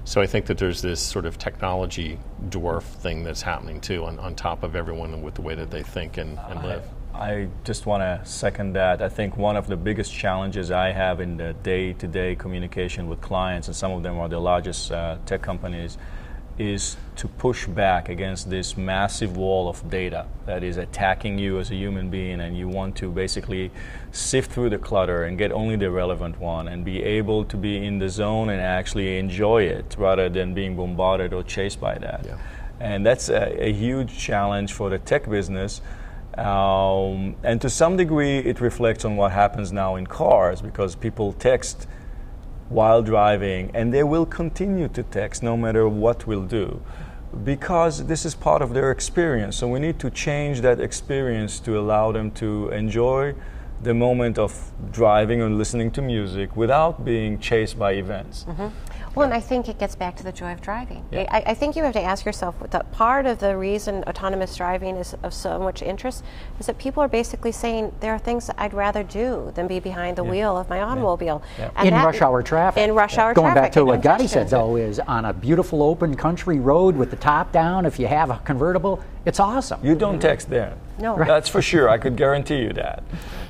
So 0.03 0.19
I 0.19 0.25
think 0.25 0.47
that 0.47 0.57
there's 0.57 0.81
this 0.81 0.99
sort 0.99 1.25
of 1.25 1.37
technology 1.37 2.17
dwarf 2.49 2.83
thing 2.83 3.23
that's 3.23 3.41
happening 3.43 3.81
too, 3.81 4.05
on, 4.05 4.17
on 4.19 4.35
top 4.35 4.63
of 4.63 4.75
everyone 4.75 5.21
with 5.21 5.35
the 5.35 5.41
way 5.41 5.53
that 5.55 5.69
they 5.69 5.83
think 5.83 6.17
and, 6.17 6.39
and 6.39 6.63
live. 6.63 6.83
I 7.19 7.47
just 7.63 7.85
want 7.85 8.01
to 8.01 8.29
second 8.29 8.73
that. 8.73 9.01
I 9.01 9.07
think 9.07 9.37
one 9.37 9.55
of 9.55 9.67
the 9.67 9.77
biggest 9.77 10.13
challenges 10.13 10.69
I 10.69 10.91
have 10.91 11.21
in 11.21 11.37
the 11.37 11.53
day 11.53 11.93
to 11.93 12.07
day 12.07 12.35
communication 12.35 13.07
with 13.07 13.21
clients, 13.21 13.67
and 13.67 13.75
some 13.75 13.93
of 13.93 14.03
them 14.03 14.19
are 14.19 14.27
the 14.27 14.39
largest 14.39 14.91
uh, 14.91 15.17
tech 15.25 15.41
companies, 15.41 15.97
is 16.57 16.97
to 17.15 17.27
push 17.27 17.67
back 17.67 18.09
against 18.09 18.49
this 18.49 18.75
massive 18.75 19.37
wall 19.37 19.69
of 19.69 19.89
data 19.89 20.25
that 20.45 20.63
is 20.63 20.77
attacking 20.77 21.39
you 21.39 21.59
as 21.59 21.71
a 21.71 21.75
human 21.75 22.09
being, 22.09 22.41
and 22.41 22.57
you 22.57 22.67
want 22.67 22.97
to 22.97 23.09
basically 23.09 23.71
sift 24.11 24.51
through 24.51 24.69
the 24.69 24.77
clutter 24.77 25.23
and 25.23 25.37
get 25.37 25.51
only 25.53 25.77
the 25.77 25.89
relevant 25.89 26.37
one 26.39 26.67
and 26.67 26.83
be 26.83 27.01
able 27.01 27.45
to 27.45 27.55
be 27.55 27.85
in 27.85 27.97
the 27.97 28.09
zone 28.09 28.49
and 28.49 28.61
actually 28.61 29.17
enjoy 29.17 29.63
it 29.63 29.95
rather 29.97 30.27
than 30.27 30.53
being 30.53 30.75
bombarded 30.75 31.33
or 31.33 31.43
chased 31.43 31.79
by 31.79 31.97
that. 31.97 32.25
Yeah. 32.25 32.37
And 32.79 33.05
that's 33.05 33.29
a, 33.29 33.67
a 33.67 33.71
huge 33.71 34.17
challenge 34.17 34.73
for 34.73 34.89
the 34.89 34.99
tech 34.99 35.29
business. 35.29 35.81
Um, 36.37 37.35
and 37.43 37.61
to 37.61 37.69
some 37.69 37.95
degree, 37.97 38.39
it 38.39 38.59
reflects 38.59 39.05
on 39.05 39.15
what 39.15 39.31
happens 39.31 39.71
now 39.71 39.95
in 39.95 40.05
cars 40.07 40.61
because 40.61 40.95
people 40.95 41.33
text 41.33 41.87
while 42.69 43.01
driving, 43.01 43.71
and 43.73 43.93
they 43.93 44.03
will 44.03 44.25
continue 44.25 44.87
to 44.89 45.03
text 45.03 45.43
no 45.43 45.55
matter 45.55 45.87
what 45.87 46.27
we'll 46.27 46.45
do 46.45 46.81
because 47.43 48.05
this 48.05 48.25
is 48.25 48.33
part 48.33 48.61
of 48.61 48.73
their 48.73 48.91
experience. 48.91 49.57
So 49.57 49.67
we 49.67 49.79
need 49.79 49.99
to 49.99 50.09
change 50.09 50.61
that 50.61 50.79
experience 50.79 51.59
to 51.61 51.77
allow 51.77 52.11
them 52.11 52.31
to 52.31 52.69
enjoy 52.69 53.35
the 53.83 53.93
moment 53.93 54.37
of 54.37 54.71
driving 54.91 55.41
and 55.41 55.57
listening 55.57 55.91
to 55.91 56.01
music 56.01 56.55
without 56.55 57.03
being 57.03 57.39
chased 57.39 57.77
by 57.77 57.93
events. 57.93 58.45
Well, 59.15 59.25
and 59.25 59.33
I 59.33 59.39
think 59.39 59.69
it 59.69 59.79
gets 59.79 59.95
back 59.95 60.15
to 60.17 60.23
the 60.23 60.31
joy 60.31 60.51
of 60.51 60.61
driving. 60.61 61.05
Yeah. 61.11 61.25
I, 61.31 61.43
I 61.47 61.53
think 61.53 61.75
you 61.75 61.83
have 61.83 61.93
to 61.93 62.01
ask 62.01 62.25
yourself 62.25 62.55
that 62.69 62.91
part 62.91 63.25
of 63.25 63.39
the 63.39 63.55
reason 63.57 64.03
autonomous 64.03 64.55
driving 64.55 64.97
is 64.97 65.15
of 65.23 65.33
so 65.33 65.57
much 65.59 65.81
interest 65.81 66.23
is 66.59 66.65
that 66.65 66.77
people 66.77 67.01
are 67.01 67.07
basically 67.07 67.51
saying 67.51 67.93
there 68.01 68.13
are 68.13 68.19
things 68.19 68.47
that 68.47 68.55
I'd 68.59 68.73
rather 68.73 69.03
do 69.03 69.51
than 69.55 69.67
be 69.67 69.79
behind 69.79 70.17
the 70.17 70.23
wheel 70.23 70.57
of 70.57 70.69
my 70.69 70.81
automobile. 70.81 71.41
Yeah. 71.57 71.71
And 71.75 71.87
in 71.87 71.93
that- 71.93 72.05
rush 72.05 72.21
hour 72.21 72.43
traffic. 72.43 72.83
In 72.83 72.93
rush 72.93 73.17
hour 73.17 73.33
Going 73.33 73.53
traffic. 73.53 73.63
back 73.63 73.71
to 73.73 73.85
what 73.85 74.01
Gadi 74.01 74.27
said, 74.27 74.49
though, 74.49 74.75
is 74.75 74.99
on 74.99 75.25
a 75.25 75.33
beautiful 75.33 75.81
open 75.81 76.15
country 76.15 76.59
road 76.59 76.95
with 76.95 77.09
the 77.09 77.15
top 77.17 77.51
down, 77.51 77.85
if 77.85 77.99
you 77.99 78.07
have 78.07 78.29
a 78.29 78.39
convertible, 78.39 79.01
it's 79.25 79.39
awesome. 79.39 79.79
You 79.83 79.95
don't 79.95 80.19
text 80.19 80.49
there. 80.49 80.73
No. 80.99 81.17
That's 81.17 81.49
for 81.49 81.61
sure. 81.61 81.89
I 81.89 81.97
could 81.97 82.15
guarantee 82.15 82.59
you 82.61 82.73
that. 82.73 83.03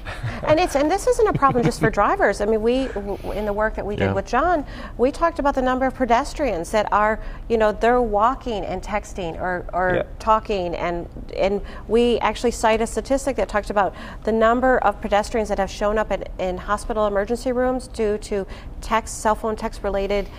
and 0.43 0.59
it's 0.59 0.75
and 0.75 0.89
this 0.89 1.07
isn't 1.07 1.27
a 1.27 1.33
problem 1.33 1.63
just 1.63 1.79
for 1.79 1.89
drivers. 1.89 2.39
I 2.39 2.45
mean, 2.45 2.61
we 2.61 2.88
w- 2.89 3.31
in 3.31 3.45
the 3.45 3.53
work 3.53 3.75
that 3.75 3.85
we 3.85 3.95
did 3.95 4.05
Yeah. 4.05 4.13
with 4.13 4.25
John, 4.27 4.63
we 4.97 5.11
talked 5.11 5.39
about 5.39 5.55
the 5.55 5.61
number 5.63 5.85
of 5.88 5.95
pedestrians 5.95 6.69
that 6.71 6.91
are, 6.93 7.19
you 7.49 7.57
know, 7.57 7.71
they're 7.71 8.01
walking 8.01 8.63
and 8.63 8.81
texting 8.83 9.39
or, 9.39 9.65
or 9.73 9.95
Yeah. 9.95 10.03
talking, 10.19 10.75
and 10.75 11.07
and 11.35 11.59
we 11.88 12.19
actually 12.19 12.51
cite 12.51 12.81
a 12.81 12.88
statistic 12.88 13.35
that 13.38 13.49
talks 13.49 13.69
about 13.71 13.93
the 14.23 14.31
number 14.31 14.77
of 14.79 15.01
pedestrians 15.01 15.49
that 15.49 15.57
have 15.57 15.71
shown 15.71 15.97
up 15.97 16.11
at, 16.11 16.29
in 16.39 16.57
hospital 16.57 17.07
emergency 17.07 17.51
rooms 17.51 17.88
due 17.88 18.17
to 18.19 18.45
text, 18.81 19.21
cell 19.21 19.35
phone 19.35 19.55
text 19.55 19.83
related 19.83 20.29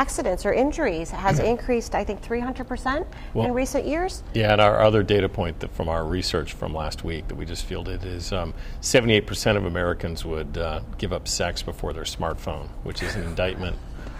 accidents 0.00 0.44
or 0.44 0.52
injuries 0.52 1.10
has 1.10 1.38
increased, 1.38 1.94
I 1.94 2.04
think, 2.04 2.20
300% 2.22 3.06
Well- 3.32 3.46
in 3.46 3.54
recent 3.54 3.86
years. 3.86 4.22
Yeah, 4.34 4.52
and 4.52 4.60
our 4.60 4.80
other 4.80 5.02
data 5.02 5.28
point 5.28 5.60
that 5.60 5.74
from 5.74 5.88
our 5.88 6.04
research 6.04 6.52
from 6.52 6.74
last 6.74 7.02
week 7.02 7.28
that 7.28 7.34
we 7.34 7.46
just 7.46 7.64
fielded 7.64 8.04
is 8.04 8.30
um, 8.32 8.52
78% 8.82 9.56
of 9.56 9.64
Americans 9.64 10.24
would 10.24 10.58
uh, 10.58 10.80
give 10.98 11.14
up 11.14 11.26
sex 11.26 11.62
before 11.62 11.94
their 11.94 12.04
smartphone, 12.04 12.68
which 12.82 13.02
is 13.02 13.14
an 13.14 13.22
indictment 13.22 13.76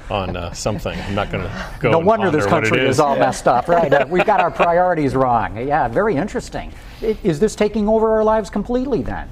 on 0.09 0.35
uh, 0.37 0.51
something. 0.53 0.99
I'm 0.99 1.15
not 1.15 1.31
going 1.31 1.45
to 1.49 1.71
go. 1.79 1.91
No 1.91 1.99
wonder 1.99 2.31
this 2.31 2.47
country 2.47 2.81
is. 2.81 2.97
is 2.97 3.01
all 3.01 3.17
messed 3.17 3.47
up, 3.47 3.69
right? 3.69 3.93
Uh, 3.93 4.07
We've 4.09 4.25
got 4.25 4.41
our 4.41 4.51
priorities 4.63 5.15
wrong. 5.15 5.59
Yeah, 5.69 5.89
very 5.89 6.17
interesting. 6.17 6.73
Is 7.03 7.39
this 7.39 7.55
taking 7.55 7.87
over 7.87 8.13
our 8.13 8.25
lives 8.25 8.49
completely 8.49 9.03
then? 9.03 9.29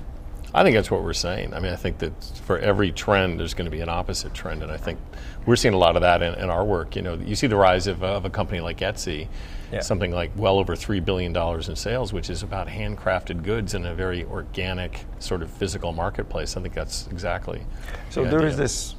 I 0.57 0.62
think 0.62 0.76
that's 0.76 0.90
what 0.90 1.02
we're 1.02 1.14
saying. 1.14 1.52
I 1.52 1.59
mean, 1.59 1.72
I 1.72 1.76
think 1.76 1.98
that 1.98 2.12
for 2.44 2.59
every 2.59 2.92
trend, 2.92 3.40
there's 3.40 3.54
going 3.54 3.64
to 3.64 3.72
be 3.72 3.80
an 3.80 3.88
opposite 3.88 4.35
trend, 4.35 4.62
and 4.62 4.70
I 4.70 4.76
think 4.76 5.00
we're 5.46 5.57
seeing 5.57 5.74
a 5.74 5.78
lot 5.78 5.96
of 5.96 6.02
that 6.02 6.22
in, 6.22 6.35
in 6.35 6.50
our 6.50 6.64
work. 6.64 6.96
You 6.96 7.02
know, 7.02 7.14
you 7.14 7.35
see 7.35 7.46
the 7.46 7.57
rise 7.57 7.87
of, 7.87 8.02
of 8.02 8.24
a 8.24 8.30
company 8.30 8.61
like 8.61 8.78
Etsy, 8.78 9.28
Yeah. 9.72 9.80
something 9.80 10.11
like 10.12 10.30
well 10.37 10.59
over 10.59 10.74
three 10.76 11.00
billion 11.00 11.33
dollars 11.33 11.68
in 11.68 11.76
sales, 11.76 12.12
which 12.12 12.30
is 12.30 12.42
about 12.42 12.68
handcrafted 12.68 13.42
goods 13.42 13.74
in 13.74 13.85
a 13.87 13.94
very 13.94 14.24
organic 14.24 15.04
sort 15.18 15.42
of 15.42 15.50
physical 15.50 15.92
marketplace. 15.92 16.57
I 16.57 16.62
think 16.62 16.74
that's 16.74 17.07
exactly. 17.11 17.62
So 18.11 18.24
the 18.24 18.30
there 18.30 18.46
is 18.46 18.57
this 18.57 18.94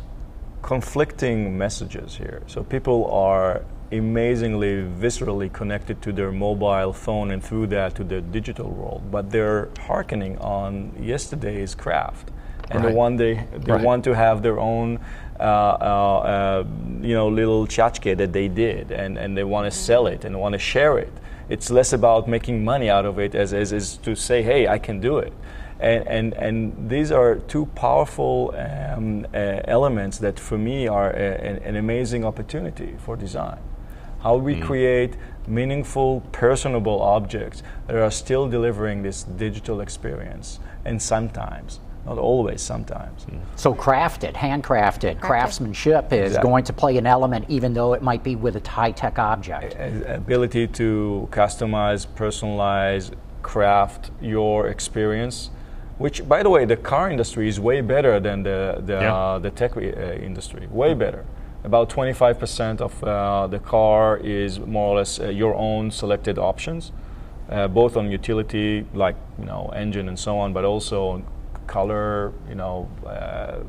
conflicting 0.62 1.58
messages 1.58 2.16
here. 2.16 2.42
So 2.48 2.64
people 2.64 3.10
are 3.12 3.64
amazingly 3.92 4.82
viscerally 5.00 5.52
connected 5.54 6.02
to 6.02 6.12
their 6.12 6.32
mobile 6.32 6.92
phone 6.92 7.30
and 7.32 7.42
through 7.44 7.68
that 7.68 7.94
to 7.96 8.04
the 8.04 8.20
digital 8.20 8.70
world, 8.70 9.04
but 9.12 9.30
they're 9.30 9.70
hearkening 9.80 10.38
on 10.40 10.92
yesterday's 11.00 11.76
craft. 11.76 12.32
And 12.72 12.84
Right. 12.84 12.90
they 12.90 12.96
want 12.96 13.18
they, 13.20 13.34
they 13.64 13.74
Right. 13.74 13.82
want 13.84 14.04
to 14.06 14.14
have 14.16 14.42
their 14.42 14.60
own 14.60 15.00
you 15.40 17.14
know 17.14 17.28
little 17.28 17.68
tchotchke 17.68 18.16
that 18.18 18.32
they 18.34 18.48
did 18.48 18.92
and, 18.92 19.18
and 19.18 19.36
they 19.38 19.44
want 19.44 19.72
to 19.72 19.78
sell 19.78 20.08
it 20.08 20.26
and 20.26 20.40
want 20.40 20.54
to 20.54 20.60
share 20.60 20.98
it. 20.98 21.12
It's 21.50 21.70
less 21.70 21.94
about 21.94 22.28
making 22.28 22.64
money 22.64 22.90
out 22.90 23.06
of 23.06 23.20
it 23.20 23.36
as, 23.36 23.54
as, 23.54 23.72
as 23.72 23.98
to 23.98 24.16
say, 24.16 24.42
hey, 24.42 24.68
I 24.68 24.80
can 24.80 25.00
do 25.00 25.20
it. 25.20 25.32
And, 25.80 26.08
and, 26.08 26.34
and 26.34 26.90
these 26.90 27.12
are 27.12 27.36
two 27.36 27.68
powerful 27.76 28.56
um, 28.58 29.28
uh, 29.34 29.60
elements 29.66 30.18
that 30.20 30.40
for 30.40 30.58
me 30.58 30.88
are 30.88 31.12
a, 31.12 31.34
an, 31.50 31.58
an 31.64 31.76
amazing 31.76 32.26
opportunity 32.26 32.96
for 33.06 33.16
design. 33.16 33.60
How 34.22 34.38
we 34.38 34.56
Mm. 34.56 34.64
create 34.64 35.14
meaningful, 35.48 36.22
personable 36.32 37.00
objects 37.02 37.62
that 37.86 37.96
are 37.98 38.10
still 38.10 38.48
delivering 38.50 39.04
this 39.04 39.24
digital 39.24 39.82
experience, 39.82 40.60
and 40.84 41.00
sometimes, 41.00 41.80
not 42.06 42.18
always, 42.18 42.62
sometimes. 42.62 43.26
So 43.56 43.74
crafted, 43.74 44.34
handcrafted, 44.34 45.20
craftsmanship 45.20 46.14
is 46.14 46.28
Exactly. 46.32 46.50
going 46.50 46.64
to 46.66 46.74
play 46.74 46.98
an 46.98 47.08
element 47.08 47.46
even 47.50 47.74
though 47.74 47.94
it 47.94 48.02
might 48.02 48.24
be 48.24 48.36
with 48.36 48.56
a 48.56 48.70
high-tech 48.70 49.18
object. 49.18 49.76
A- 49.76 50.16
ability 50.16 50.68
to 50.68 51.28
customize, 51.32 52.06
personalize, 52.06 53.12
craft 53.42 54.12
your 54.22 54.68
experience. 54.68 55.50
Which, 55.98 56.28
by 56.28 56.44
the 56.44 56.50
way, 56.50 56.66
the 56.66 56.76
car 56.76 57.10
industry 57.10 57.48
is 57.48 57.60
way 57.60 57.82
better 57.82 58.20
than 58.20 58.44
the 58.44 58.82
the, 58.86 58.94
Yeah. 58.94 59.16
uh, 59.16 59.40
the 59.40 59.50
tech 59.50 59.78
uh, 59.78 59.82
industry. 59.82 60.68
Way 60.70 60.94
better. 60.94 61.24
About 61.64 61.90
25% 61.90 62.82
of 62.82 63.04
uh, 63.04 63.48
the 63.48 63.60
car 63.60 64.18
is 64.18 64.60
more 64.60 64.90
or 64.94 64.98
less 64.98 65.20
uh, 65.20 65.30
your 65.30 65.56
own 65.56 65.90
selected 65.92 66.38
options, 66.38 66.92
uh, 67.50 67.68
both 67.68 67.98
on 67.98 68.12
utility, 68.12 68.86
like 68.94 69.16
you 69.40 69.46
know 69.46 69.72
engine 69.76 70.08
and 70.10 70.20
so 70.20 70.38
on, 70.38 70.54
but 70.54 70.64
also 70.66 71.08
on 71.08 71.24
color, 71.68 72.34
you 72.48 72.56
know, 72.56 72.90
uh, 73.06 73.60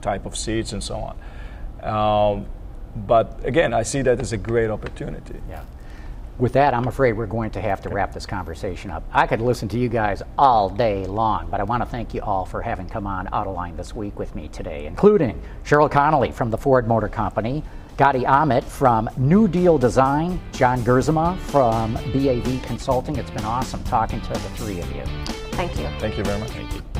type 0.00 0.26
of 0.26 0.36
seats 0.36 0.72
and 0.72 0.82
so 0.82 0.96
on. 0.96 1.16
Um, 1.82 2.46
but 3.06 3.44
again, 3.44 3.74
I 3.74 3.82
see 3.82 4.02
that 4.02 4.20
as 4.20 4.32
a 4.32 4.36
great 4.36 4.70
opportunity. 4.70 5.40
Yeah. 5.48 5.64
With 6.36 6.54
that, 6.54 6.74
I'm 6.74 6.88
afraid 6.88 7.12
we're 7.12 7.26
going 7.26 7.50
to 7.52 7.60
have 7.60 7.80
to 7.82 7.88
wrap 7.88 8.12
this 8.12 8.26
conversation 8.26 8.90
up. 8.90 9.04
I 9.12 9.26
could 9.26 9.40
listen 9.40 9.68
to 9.68 9.78
you 9.78 9.88
guys 9.88 10.20
all 10.36 10.68
day 10.68 11.06
long, 11.06 11.48
but 11.48 11.60
I 11.60 11.62
want 11.62 11.82
to 11.82 11.88
thank 11.88 12.12
you 12.12 12.22
all 12.22 12.44
for 12.44 12.60
having 12.60 12.88
come 12.88 13.06
on 13.06 13.26
Autoline 13.28 13.76
this 13.76 13.94
week 13.94 14.18
with 14.18 14.34
me 14.34 14.48
today, 14.48 14.86
including 14.86 15.40
Sheryl 15.64 15.90
Connelly 15.90 16.32
from 16.32 16.50
the 16.50 16.58
Ford 16.58 16.88
Motor 16.88 17.08
Company, 17.08 17.62
Gadi 17.96 18.22
Amit 18.22 18.64
from 18.64 19.08
New 19.16 19.46
Deal 19.46 19.78
Design, 19.78 20.40
John 20.50 20.80
Gerzema 20.80 21.38
from 21.38 21.94
BAV 21.94 22.60
Consulting. 22.64 23.14
It's 23.14 23.30
been 23.30 23.44
awesome 23.44 23.84
talking 23.84 24.20
to 24.22 24.30
the 24.30 24.38
three 24.56 24.80
of 24.80 24.90
you. 24.90 25.04
Thank 25.52 25.78
you. 25.78 25.86
Thank 26.00 26.18
you 26.18 26.24
very 26.24 26.40
much. 26.40 26.50
Thank 26.50 26.74
you. 26.74 26.93